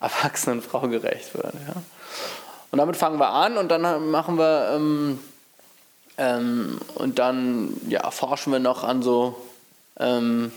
erwachsenen 0.00 0.62
Frau 0.62 0.88
gerecht 0.88 1.34
wird. 1.34 1.54
Ja. 1.54 1.82
Und 2.70 2.78
damit 2.78 2.96
fangen 2.96 3.18
wir 3.18 3.30
an 3.30 3.56
und 3.56 3.68
dann 3.68 4.10
machen 4.10 4.38
wir 4.38 4.72
ähm, 4.74 5.18
ähm, 6.18 6.80
und 6.94 7.18
dann 7.18 7.74
ja, 7.88 8.10
forschen 8.10 8.52
wir 8.52 8.60
noch 8.60 8.84
an 8.84 9.02
so 9.02 9.34
ähm, 9.98 10.52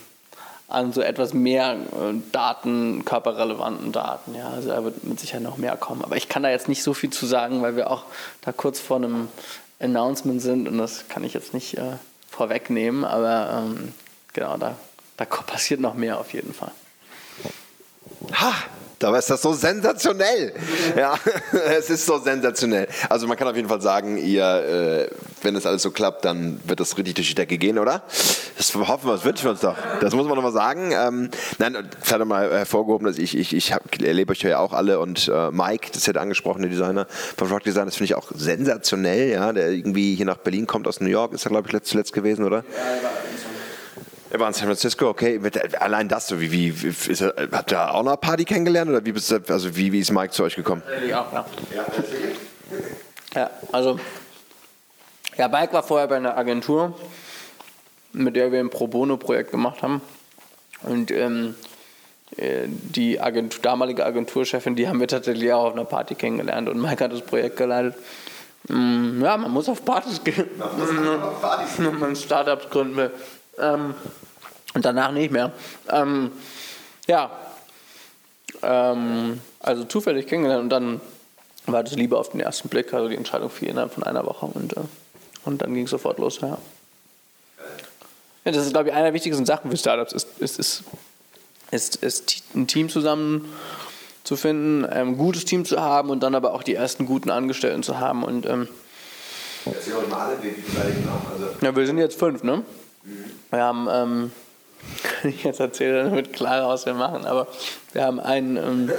an 0.68 0.92
so 0.92 1.02
etwas 1.02 1.34
mehr 1.34 1.74
äh, 1.74 2.16
Daten, 2.32 3.06
körperrelevanten 3.06 3.92
Daten. 3.92 4.36
Ja, 4.36 4.50
also 4.50 4.70
da 4.70 4.84
wird 4.84 5.04
mit 5.04 5.20
Sicherheit 5.20 5.44
noch 5.44 5.58
mehr 5.58 5.76
kommen. 5.76 6.04
Aber 6.04 6.18
ich 6.18 6.30
kann 6.30 6.44
da 6.44 6.50
jetzt 6.50 6.68
nicht 6.68 6.84
so 6.84 6.94
viel 6.94 7.12
zu 7.12 7.26
sagen, 7.26 7.62
weil 7.62 7.76
wir 7.76 7.92
auch 7.92 8.06
da 8.42 8.52
kurz 8.52 8.80
vor 8.80 8.98
einem 8.98 9.28
Announcement 9.80 10.42
sind 10.42 10.68
und 10.68 10.78
das 10.78 11.08
kann 11.10 11.24
ich 11.24 11.34
jetzt 11.34 11.54
nicht 11.54 11.78
äh, 11.78 11.94
vorwegnehmen. 12.34 13.06
Aber 13.06 13.64
ähm, 13.64 13.94
genau, 14.34 14.58
da, 14.58 14.76
da 15.18 15.26
passiert 15.26 15.80
noch 15.80 15.94
mehr 15.94 16.20
auf 16.20 16.34
jeden 16.34 16.54
Fall. 16.54 16.72
Ha! 18.34 18.54
Dabei 19.00 19.20
ist 19.20 19.30
das 19.30 19.42
so 19.42 19.54
sensationell. 19.54 20.54
Ja, 20.98 21.16
es 21.78 21.90
ist 21.90 22.06
so 22.06 22.18
sensationell. 22.20 22.88
Also 23.10 23.28
man 23.28 23.38
kann 23.38 23.48
auf 23.48 23.56
jeden 23.56 23.68
Fall 23.68 23.82
sagen, 23.82 24.18
ihr, 24.18 24.44
äh, 24.44 25.08
wenn 25.42 25.54
das 25.54 25.66
alles 25.66 25.82
so 25.82 25.92
klappt, 25.92 26.26
dann 26.26 26.60
wird 26.66 26.80
das 26.80 26.98
richtig 26.98 27.16
durch 27.16 27.30
die 27.30 27.36
Decke 27.36 27.58
gehen, 27.58 27.80
oder? 27.80 28.04
Das 28.58 28.74
hoffen 28.74 29.08
wir, 29.08 29.14
das 29.14 29.26
wünschen 29.26 29.44
wir 29.44 29.52
uns 29.52 29.62
doch. 29.62 29.76
Das 30.00 30.14
muss 30.14 30.26
man 30.26 30.36
nochmal 30.36 30.54
sagen. 30.54 30.92
Ähm, 30.94 31.30
nein, 31.60 31.90
vielleicht 32.02 32.20
nochmal 32.20 32.50
hervorgehoben, 32.52 33.08
dass 33.08 33.18
ich, 33.18 33.38
ich, 33.38 33.54
ich 33.54 33.74
hab, 33.74 34.02
erlebe 34.02 34.32
euch 34.32 34.42
ja 34.42 34.60
auch 34.60 34.74
alle 34.74 35.00
und 35.00 35.28
äh, 35.28 35.52
Mike, 35.52 35.90
das 35.94 36.08
hat 36.08 36.18
angesprochen, 36.18 36.62
der 36.62 36.72
Designer 36.72 37.08
von 37.38 37.50
Rock 37.50 37.64
Design, 37.64 37.86
das 37.86 37.96
finde 37.96 38.06
ich 38.06 38.16
auch 38.16 38.32
sensationell, 38.34 39.32
ja, 39.32 39.52
der 39.52 39.72
irgendwie 39.72 40.16
hier 40.16 40.26
nach 40.26 40.38
Berlin 40.38 40.68
kommt 40.68 40.88
aus 40.88 41.02
New 41.02 41.10
York, 41.10 41.34
ist 41.34 41.46
er 41.46 41.50
glaube 41.50 41.70
ich 41.72 41.84
zuletzt 41.84 42.14
gewesen, 42.14 42.46
oder? 42.46 42.58
Ja, 42.58 43.10
er 44.34 44.40
war 44.40 44.48
in 44.48 44.54
San 44.56 44.66
Francisco, 44.66 45.10
okay. 45.10 45.40
Allein 45.80 46.10
das, 46.10 46.28
so 46.28 46.42
wie, 46.42 46.52
wie 46.52 46.88
ist 46.88 47.22
er, 47.22 47.36
habt 47.52 47.72
ihr 47.72 47.94
auch 47.94 48.02
noch 48.02 48.14
eine 48.14 48.18
Party 48.18 48.46
kennengelernt 48.46 48.90
oder 48.90 49.06
wie, 49.06 49.12
bist 49.12 49.30
du, 49.30 49.40
also 49.48 49.76
wie, 49.76 49.92
wie 49.92 50.00
ist 50.00 50.12
Mike 50.12 50.32
zu 50.32 50.44
euch 50.44 50.56
gekommen? 50.56 50.82
Ja, 51.08 51.28
ja. 51.32 51.46
Ja, 53.36 53.50
also, 53.72 54.00
ja, 55.38 55.48
Mike 55.48 55.72
war 55.74 55.84
vorher 55.84 56.08
bei 56.08 56.16
einer 56.18 56.36
Agentur, 56.36 56.96
mit 58.12 58.36
der 58.36 58.52
wir 58.52 58.60
ein 58.60 58.72
Pro 58.72 58.88
Bono-Projekt 58.88 59.52
gemacht 59.52 59.84
haben. 59.84 60.02
Und 60.82 61.12
ähm, 61.12 61.54
äh, 62.36 62.64
die 62.68 63.22
Agentur, 63.22 63.62
damalige 63.62 64.04
Agenturchefin, 64.04 64.76
die 64.76 64.88
haben 64.88 65.00
wir 65.00 65.08
tatsächlich 65.08 65.54
auch 65.54 65.66
auf 65.66 65.74
einer 65.74 65.86
Party 65.86 66.16
kennengelernt 66.16 66.70
und 66.70 66.82
Mike 66.82 67.04
hat 67.04 67.14
das 67.14 67.22
Projekt 67.22 67.58
geleitet. 67.58 67.94
Mm, 68.68 69.22
ja, 69.22 69.38
man 69.38 69.52
muss 69.52 69.70
auf 69.70 69.86
Partys 69.86 70.24
gehen. 70.24 70.50
Man 70.58 70.80
muss 70.80 71.22
auf 71.22 71.42
Partys 71.42 71.76
gehen. 71.76 71.86
Wenn 71.92 72.00
man 72.00 72.16
Startups 72.16 72.68
gründen 72.72 72.96
will. 72.96 73.12
Ähm, 73.60 73.94
und 74.74 74.86
danach 74.86 75.12
nicht 75.12 75.32
mehr. 75.32 75.52
Ähm, 75.90 76.32
ja, 77.08 77.32
ähm, 78.62 79.40
also 79.60 79.84
zufällig 79.86 80.28
kennengelernt 80.28 80.64
und 80.64 80.70
dann 80.70 81.02
war 81.66 81.84
das 81.84 81.96
Liebe 81.96 82.18
auf 82.18 82.30
den 82.30 82.40
ersten 82.40 82.70
Blick, 82.70 82.94
also 82.94 83.08
die 83.08 83.16
Entscheidung 83.16 83.50
fiel 83.50 83.70
innerhalb 83.70 83.94
von 83.94 84.04
einer 84.04 84.26
Woche 84.26 84.46
und, 84.46 84.76
äh, 84.76 84.82
und 85.46 85.62
dann 85.62 85.74
ging 85.74 85.86
es 85.86 85.92
sofort 85.92 86.18
los. 86.20 86.40
Ja. 86.42 86.58
Ja, 88.46 88.52
das 88.52 88.66
ist, 88.66 88.74
glaube 88.74 88.90
ich, 88.90 88.96
eine 88.96 89.06
der 89.06 89.14
wichtigsten 89.14 89.46
Sachen 89.46 89.72
für 89.72 89.78
Startups, 89.78 90.12
ist, 90.12 90.28
ist, 90.40 90.60
ist, 90.60 90.84
ist, 91.72 91.96
ist 91.98 92.44
ein 92.56 92.68
Team 92.68 92.90
zusammen 92.90 93.54
zu 94.24 94.36
finden, 94.36 94.86
ein 94.86 95.08
ähm, 95.10 95.18
gutes 95.18 95.46
Team 95.46 95.66
zu 95.66 95.80
haben 95.80 96.10
und 96.10 96.22
dann 96.24 96.36
aber 96.36 96.54
auch 96.54 96.64
die 96.64 96.76
ersten 96.76 97.06
guten 97.06 97.30
Angestellten 97.30 97.84
zu 97.84 98.00
haben. 98.00 98.24
Und, 98.24 98.46
ähm, 98.46 98.68
Erzähl 99.66 99.94
mal 100.10 100.28
alle, 100.28 100.44
wie 100.44 100.50
viele 100.50 100.94
genau. 100.94 101.22
Also 101.32 101.46
ja, 101.62 101.76
wir 101.76 101.86
sind 101.86 101.98
jetzt 101.98 102.20
fünf, 102.20 102.44
ne? 102.44 102.64
Mhm. 103.04 103.32
Wir 103.54 103.64
haben, 103.64 103.88
ähm, 103.92 104.32
ich 105.24 105.44
jetzt 105.44 105.60
erzähle, 105.60 106.12
wird 106.12 106.34
klar, 106.34 106.68
was 106.68 106.88
wir 106.88 106.96
machen, 106.96 107.26
aber 107.26 107.48
wir 107.92 108.04
haben 108.04 108.20
einen, 108.20 108.58
ähm, 108.58 108.92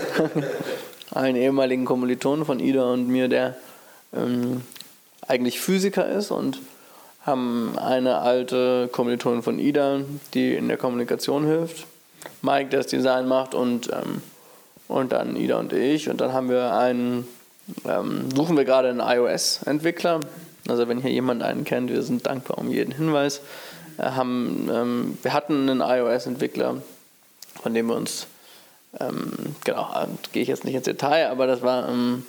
einen 1.11 1.37
ehemaligen 1.37 1.85
Kommilitonen 1.85 2.45
von 2.45 2.61
Ida 2.61 2.85
und 2.85 3.09
mir, 3.09 3.27
der 3.27 3.57
ähm, 4.15 4.63
eigentlich 5.27 5.61
Physiker 5.61 6.09
ist 6.09 6.31
und 6.31 6.61
haben 7.27 7.77
eine 7.79 8.19
alte 8.19 8.89
Kommilitonin 8.93 9.43
von 9.43 9.59
Ida, 9.59 10.03
die 10.35 10.55
in 10.55 10.69
der 10.69 10.77
Kommunikation 10.77 11.47
hilft. 11.47 11.87
Mike, 12.41 12.71
der 12.71 12.81
das 12.81 12.87
Design 12.87 13.27
macht 13.27 13.57
und, 13.57 13.91
ähm, 13.91 14.23
und 14.87 15.11
dann 15.11 15.35
Ida 15.35 15.59
und 15.59 15.73
ich. 15.73 16.09
Und 16.09 16.21
dann 16.21 16.33
haben 16.33 16.49
wir 16.49 16.75
einen, 16.75 17.27
ähm, 17.89 18.29
suchen 18.35 18.57
wir 18.57 18.65
gerade 18.65 18.89
einen 18.89 19.01
iOS-Entwickler. 19.01 20.21
Also 20.69 20.87
wenn 20.87 21.01
hier 21.01 21.11
jemand 21.11 21.43
einen 21.43 21.65
kennt, 21.65 21.91
wir 21.91 22.03
sind 22.03 22.27
dankbar 22.27 22.59
um 22.59 22.71
jeden 22.71 22.93
Hinweis. 22.93 23.41
Wir, 23.97 24.05
äh, 24.05 24.11
haben, 24.13 24.71
ähm, 24.73 25.19
wir 25.23 25.33
hatten 25.33 25.69
einen 25.69 25.81
iOS-Entwickler, 25.81 26.83
von 27.63 27.75
dem 27.75 27.87
wir 27.87 27.97
uns, 27.97 28.27
ähm, 29.01 29.57
genau, 29.65 29.89
gehe 30.33 30.43
ich 30.43 30.49
jetzt 30.49 30.65
nicht 30.65 30.75
ins 30.75 30.85
Detail, 30.85 31.29
aber 31.31 31.47
das 31.47 31.63
war 31.63 31.89
ähm, 31.89 32.25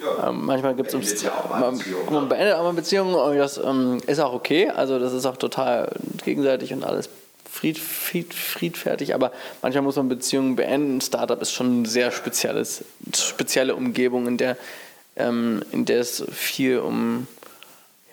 ja. 0.00 0.28
Ähm, 0.28 0.44
manchmal 0.44 0.74
gibt 0.74 0.92
es 0.92 1.22
ja 1.22 1.32
man, 1.48 1.80
man 2.10 2.28
beendet 2.28 2.54
auch 2.54 2.62
mal 2.62 2.72
Beziehungen 2.72 3.14
und 3.14 3.36
das 3.36 3.58
ähm, 3.58 4.00
ist 4.06 4.18
auch 4.18 4.32
okay. 4.32 4.68
Also 4.68 4.98
das 4.98 5.12
ist 5.12 5.24
auch 5.24 5.36
total 5.36 5.90
gegenseitig 6.24 6.72
und 6.72 6.84
alles 6.84 7.08
fried, 7.50 7.78
fried, 7.78 8.34
friedfertig. 8.34 9.14
Aber 9.14 9.30
manchmal 9.62 9.82
muss 9.82 9.96
man 9.96 10.08
Beziehungen 10.08 10.56
beenden. 10.56 11.00
Startup 11.00 11.40
ist 11.40 11.52
schon 11.52 11.78
eine 11.78 11.88
sehr 11.88 12.10
spezielles, 12.10 12.84
spezielle 13.16 13.74
Umgebung, 13.76 14.26
in 14.26 14.36
der, 14.36 14.56
ähm, 15.16 15.62
in 15.70 15.84
der 15.84 16.00
es 16.00 16.24
viel 16.32 16.78
um 16.80 17.26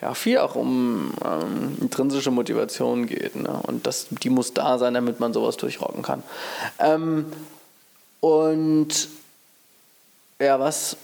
ja, 0.01 0.13
viel 0.13 0.39
auch 0.39 0.55
um 0.55 1.13
ähm, 1.23 1.77
intrinsische 1.79 2.31
Motivation 2.31 3.05
geht. 3.05 3.35
Ne? 3.35 3.59
Und 3.63 3.85
das, 3.85 4.07
die 4.09 4.29
muss 4.29 4.53
da 4.53 4.77
sein, 4.77 4.93
damit 4.93 5.19
man 5.19 5.33
sowas 5.33 5.57
durchrocken 5.57 6.01
kann. 6.01 6.23
Ähm, 6.79 7.31
und 8.19 9.07
ja, 10.39 10.59
was 10.59 10.97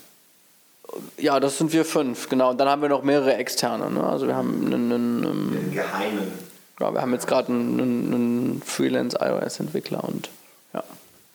ja, 1.18 1.38
das 1.38 1.58
sind 1.58 1.72
wir 1.72 1.84
fünf, 1.84 2.28
genau. 2.28 2.50
Und 2.50 2.58
dann 2.58 2.68
haben 2.68 2.82
wir 2.82 2.88
noch 2.88 3.02
mehrere 3.02 3.34
externe. 3.34 3.90
Ne? 3.90 4.02
Also 4.02 4.26
wir 4.26 4.34
haben 4.34 4.66
einen, 4.66 4.92
einen, 4.92 5.26
einen 5.26 5.72
geheimen. 5.74 6.32
Ja, 6.80 6.92
wir 6.92 7.00
haben 7.00 7.12
jetzt 7.12 7.26
gerade 7.26 7.48
einen, 7.48 7.80
einen 7.80 8.62
Freelance-iOS-Entwickler 8.64 10.02
und 10.04 10.30
ja 10.72 10.82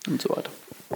und 0.08 0.22
so 0.22 0.30
weiter. 0.30 0.50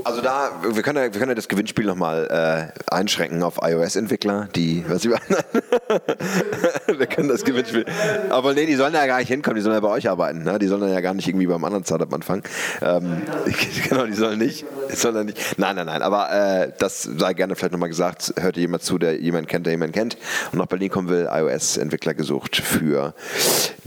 Also 0.03 0.21
da, 0.21 0.51
wir 0.63 0.83
können 0.83 0.97
ja, 0.97 1.03
wir 1.03 1.11
können 1.11 1.29
ja 1.29 1.35
das 1.35 1.47
Gewinnspiel 1.47 1.85
nochmal 1.85 2.71
äh, 2.71 2.93
einschränken 2.93 3.43
auf 3.43 3.59
iOS-Entwickler, 3.61 4.49
die, 4.55 4.83
was 4.87 5.05
über 5.05 5.19
Wir 6.87 7.07
können 7.07 7.29
das 7.29 7.43
Gewinnspiel. 7.43 7.85
Aber 8.29 8.53
nee, 8.53 8.65
die 8.65 8.75
sollen 8.75 8.93
ja 8.93 9.05
gar 9.05 9.19
nicht 9.19 9.27
hinkommen, 9.27 9.55
die 9.55 9.61
sollen 9.61 9.75
ja 9.75 9.79
bei 9.79 9.89
euch 9.89 10.09
arbeiten. 10.09 10.43
Ne? 10.43 10.59
Die 10.59 10.67
sollen 10.67 10.91
ja 10.91 11.01
gar 11.01 11.13
nicht 11.13 11.27
irgendwie 11.27 11.47
beim 11.47 11.63
anderen 11.63 11.83
Startup 11.83 12.11
anfangen. 12.13 12.43
Ähm, 12.81 13.21
genau, 13.89 14.05
die 14.05 14.13
sollen 14.13 14.39
nicht. 14.39 14.65
Sollen 14.89 15.25
nicht. 15.25 15.57
Nein, 15.57 15.75
nein, 15.75 15.85
nein. 15.85 16.01
Aber 16.01 16.31
äh, 16.31 16.71
das 16.77 17.03
sei 17.03 17.33
gerne 17.33 17.55
vielleicht 17.55 17.73
nochmal 17.73 17.89
gesagt, 17.89 18.33
hört 18.39 18.57
jemand 18.57 18.83
zu, 18.83 18.97
der 18.97 19.19
jemanden 19.19 19.47
kennt, 19.47 19.65
der 19.65 19.73
jemanden 19.73 19.93
kennt 19.93 20.17
und 20.51 20.59
nach 20.59 20.67
Berlin 20.67 20.89
kommen 20.89 21.09
will, 21.09 21.27
iOS-Entwickler 21.31 22.13
gesucht 22.13 22.57
für 22.57 23.13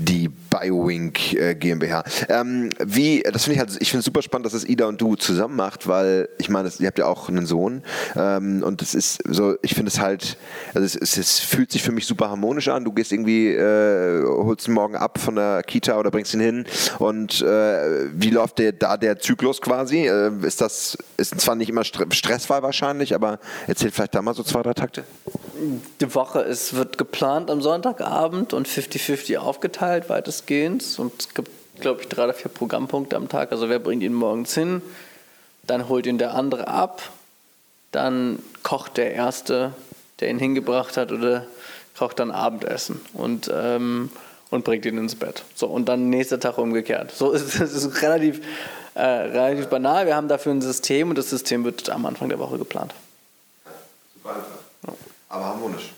die 0.00 0.28
BioWink 0.28 1.34
äh, 1.34 1.54
GmbH. 1.54 2.04
Ähm, 2.28 2.70
wie, 2.78 3.22
das 3.22 3.44
finde 3.44 3.54
ich 3.54 3.60
halt, 3.60 3.70
ich 3.80 3.90
finde 3.90 4.00
es 4.00 4.04
super 4.04 4.22
spannend, 4.22 4.46
dass 4.46 4.54
es 4.54 4.68
Ida 4.68 4.86
und 4.86 5.00
du 5.00 5.14
zusammen 5.16 5.56
macht, 5.56 5.86
weil 5.86 6.28
ich 6.38 6.48
meine, 6.48 6.70
ihr 6.78 6.86
habt 6.86 6.98
ja 6.98 7.06
auch 7.06 7.28
einen 7.28 7.46
Sohn 7.46 7.82
ähm, 8.16 8.62
und 8.62 8.80
das 8.80 8.94
ist 8.94 9.22
so, 9.28 9.56
ich 9.62 9.74
finde 9.74 9.90
es 9.90 10.00
halt, 10.00 10.36
also 10.74 10.84
es, 10.84 10.96
es, 10.96 11.16
es, 11.16 11.38
fühlt 11.40 11.70
sich 11.70 11.82
für 11.82 11.92
mich 11.92 12.06
super 12.06 12.30
harmonisch 12.30 12.68
an. 12.68 12.84
Du 12.84 12.92
gehst 12.92 13.12
irgendwie, 13.12 13.48
äh, 13.48 14.24
holst 14.24 14.68
ihn 14.68 14.74
morgen 14.74 14.96
ab 14.96 15.18
von 15.18 15.36
der 15.36 15.62
Kita 15.62 15.98
oder 15.98 16.10
bringst 16.10 16.34
ihn 16.34 16.40
hin 16.40 16.64
und 16.98 17.42
äh, 17.42 18.08
wie 18.12 18.30
läuft 18.30 18.58
der, 18.58 18.72
da 18.72 18.96
der 18.96 19.18
Zyklus 19.18 19.60
quasi? 19.60 20.06
Äh, 20.06 20.30
ist 20.42 20.60
das, 20.60 20.96
ist 21.16 21.40
zwar 21.40 21.54
nicht 21.54 21.68
immer 21.68 21.84
stressfrei 21.84 22.62
wahrscheinlich, 22.62 23.14
aber 23.14 23.38
erzähl 23.66 23.90
vielleicht 23.90 24.14
da 24.14 24.22
mal 24.22 24.34
so 24.34 24.42
zwei, 24.42 24.62
drei 24.62 24.74
Takte. 24.74 25.04
Die 26.00 26.14
Woche 26.14 26.40
ist, 26.40 26.74
wird 26.74 26.96
geplant 26.96 27.50
am 27.50 27.60
Sonntagabend 27.60 28.54
und 28.54 28.66
50-50 28.66 29.36
aufgeteilt, 29.36 29.89
weitestgehend. 30.08 30.98
Und 30.98 31.12
es 31.20 31.34
gibt, 31.34 31.50
glaube 31.80 32.02
ich, 32.02 32.08
drei 32.08 32.24
oder 32.24 32.34
vier 32.34 32.50
Programmpunkte 32.50 33.16
am 33.16 33.28
Tag. 33.28 33.52
Also 33.52 33.68
wer 33.68 33.78
bringt 33.78 34.02
ihn 34.02 34.14
morgens 34.14 34.54
hin? 34.54 34.82
Dann 35.66 35.88
holt 35.88 36.06
ihn 36.06 36.18
der 36.18 36.34
andere 36.34 36.68
ab. 36.68 37.02
Dann 37.92 38.42
kocht 38.62 38.96
der 38.96 39.12
Erste, 39.12 39.74
der 40.20 40.30
ihn 40.30 40.38
hingebracht 40.38 40.96
hat, 40.96 41.12
oder 41.12 41.46
kocht 41.98 42.18
dann 42.18 42.30
Abendessen. 42.30 43.00
Und 43.14 43.50
ähm, 43.52 44.10
und 44.50 44.64
bringt 44.64 44.84
ihn 44.84 44.98
ins 44.98 45.14
Bett. 45.14 45.44
So, 45.54 45.66
und 45.68 45.88
dann 45.88 46.10
nächster 46.10 46.40
Tag 46.40 46.58
umgekehrt. 46.58 47.12
So 47.12 47.30
ist 47.32 47.60
es 47.60 48.02
relativ, 48.02 48.40
äh, 48.94 49.02
relativ 49.02 49.68
banal. 49.68 50.06
Wir 50.06 50.16
haben 50.16 50.28
dafür 50.28 50.52
ein 50.52 50.60
System 50.60 51.10
und 51.10 51.18
das 51.18 51.30
System 51.30 51.64
wird 51.64 51.88
am 51.88 52.04
Anfang 52.06 52.28
der 52.28 52.38
Woche 52.38 52.58
geplant. 52.58 52.94
Super 54.14 54.34
einfach. 54.34 54.48
Ja. 54.86 54.94
Aber 55.28 55.44
harmonisch. 55.46 55.92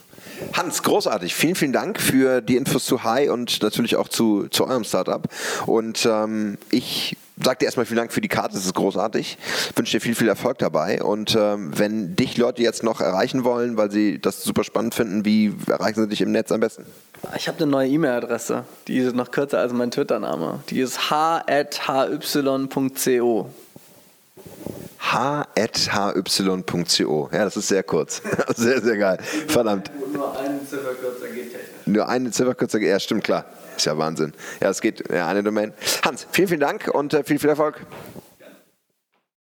Hans, 0.63 0.85
großartig. 0.85 1.35
Vielen, 1.35 1.57
vielen 1.57 1.73
Dank 1.73 2.01
für 2.01 2.41
die 2.41 2.57
Infos 2.57 2.85
zu 2.85 3.03
Hi 3.03 3.29
und 3.29 3.61
natürlich 3.65 3.97
auch 3.97 4.07
zu, 4.07 4.47
zu 4.49 4.65
eurem 4.65 4.85
Startup. 4.85 5.27
Und 5.67 6.07
ähm, 6.07 6.57
ich 6.71 7.17
sag 7.43 7.59
dir 7.59 7.65
erstmal 7.65 7.85
vielen 7.85 7.97
Dank 7.97 8.13
für 8.13 8.21
die 8.21 8.29
Karte, 8.29 8.55
das 8.55 8.65
ist 8.65 8.75
großartig. 8.75 9.39
Ich 9.71 9.77
wünsche 9.77 9.97
dir 9.97 10.01
viel, 10.01 10.15
viel 10.15 10.29
Erfolg 10.29 10.59
dabei. 10.59 11.03
Und 11.03 11.37
ähm, 11.37 11.77
wenn 11.77 12.15
dich 12.15 12.37
Leute 12.37 12.63
jetzt 12.63 12.85
noch 12.85 13.01
erreichen 13.01 13.43
wollen, 13.43 13.77
weil 13.77 13.91
sie 13.91 14.21
das 14.21 14.45
super 14.45 14.63
spannend 14.63 14.95
finden, 14.95 15.25
wie 15.25 15.53
erreichen 15.67 16.01
sie 16.03 16.09
dich 16.09 16.21
im 16.21 16.31
Netz 16.31 16.53
am 16.53 16.61
besten? 16.61 16.87
Ich 17.37 17.49
habe 17.49 17.59
eine 17.59 17.67
neue 17.67 17.89
E-Mail-Adresse, 17.89 18.63
die 18.87 18.99
ist 18.99 19.17
noch 19.17 19.33
kürzer 19.33 19.59
als 19.59 19.73
mein 19.73 19.91
Twitter-Name. 19.91 20.61
Die 20.71 20.79
ist 20.79 21.11
h.hy.co 21.11 22.21
h.hy.co. 25.13 27.29
Ja, 27.33 27.45
das 27.45 27.57
ist 27.57 27.69
sehr 27.69 27.83
kurz. 27.83 28.23
sehr, 28.57 28.81
sehr 28.81 28.97
geil. 28.97 29.19
Verdammt. 29.49 29.91
Nur 30.13 30.39
eine 30.39 30.65
Ziffer 30.65 30.95
kürzer 30.95 31.29
geht 31.29 31.53
technisch. 31.53 31.87
Nur 31.87 32.09
eine 32.09 32.31
Ziffer 32.31 32.55
kürzer 32.55 32.79
geht, 32.79 32.89
ja, 32.89 33.01
stimmt, 33.01 33.25
klar. 33.25 33.45
Ist 33.77 33.87
ja 33.87 33.99
Wahnsinn. 33.99 34.33
Ja, 34.61 34.71
es 34.71 34.81
geht, 34.81 35.11
ja, 35.11 35.29
eine 35.29 35.43
Domain. 35.43 35.73
Hans, 36.05 36.27
vielen, 36.31 36.49
vielen 36.49 36.61
Dank 36.61 36.89
und 36.89 37.13
äh, 37.15 37.25
viel, 37.25 37.39
viel 37.39 37.51
Erfolg. 37.51 37.81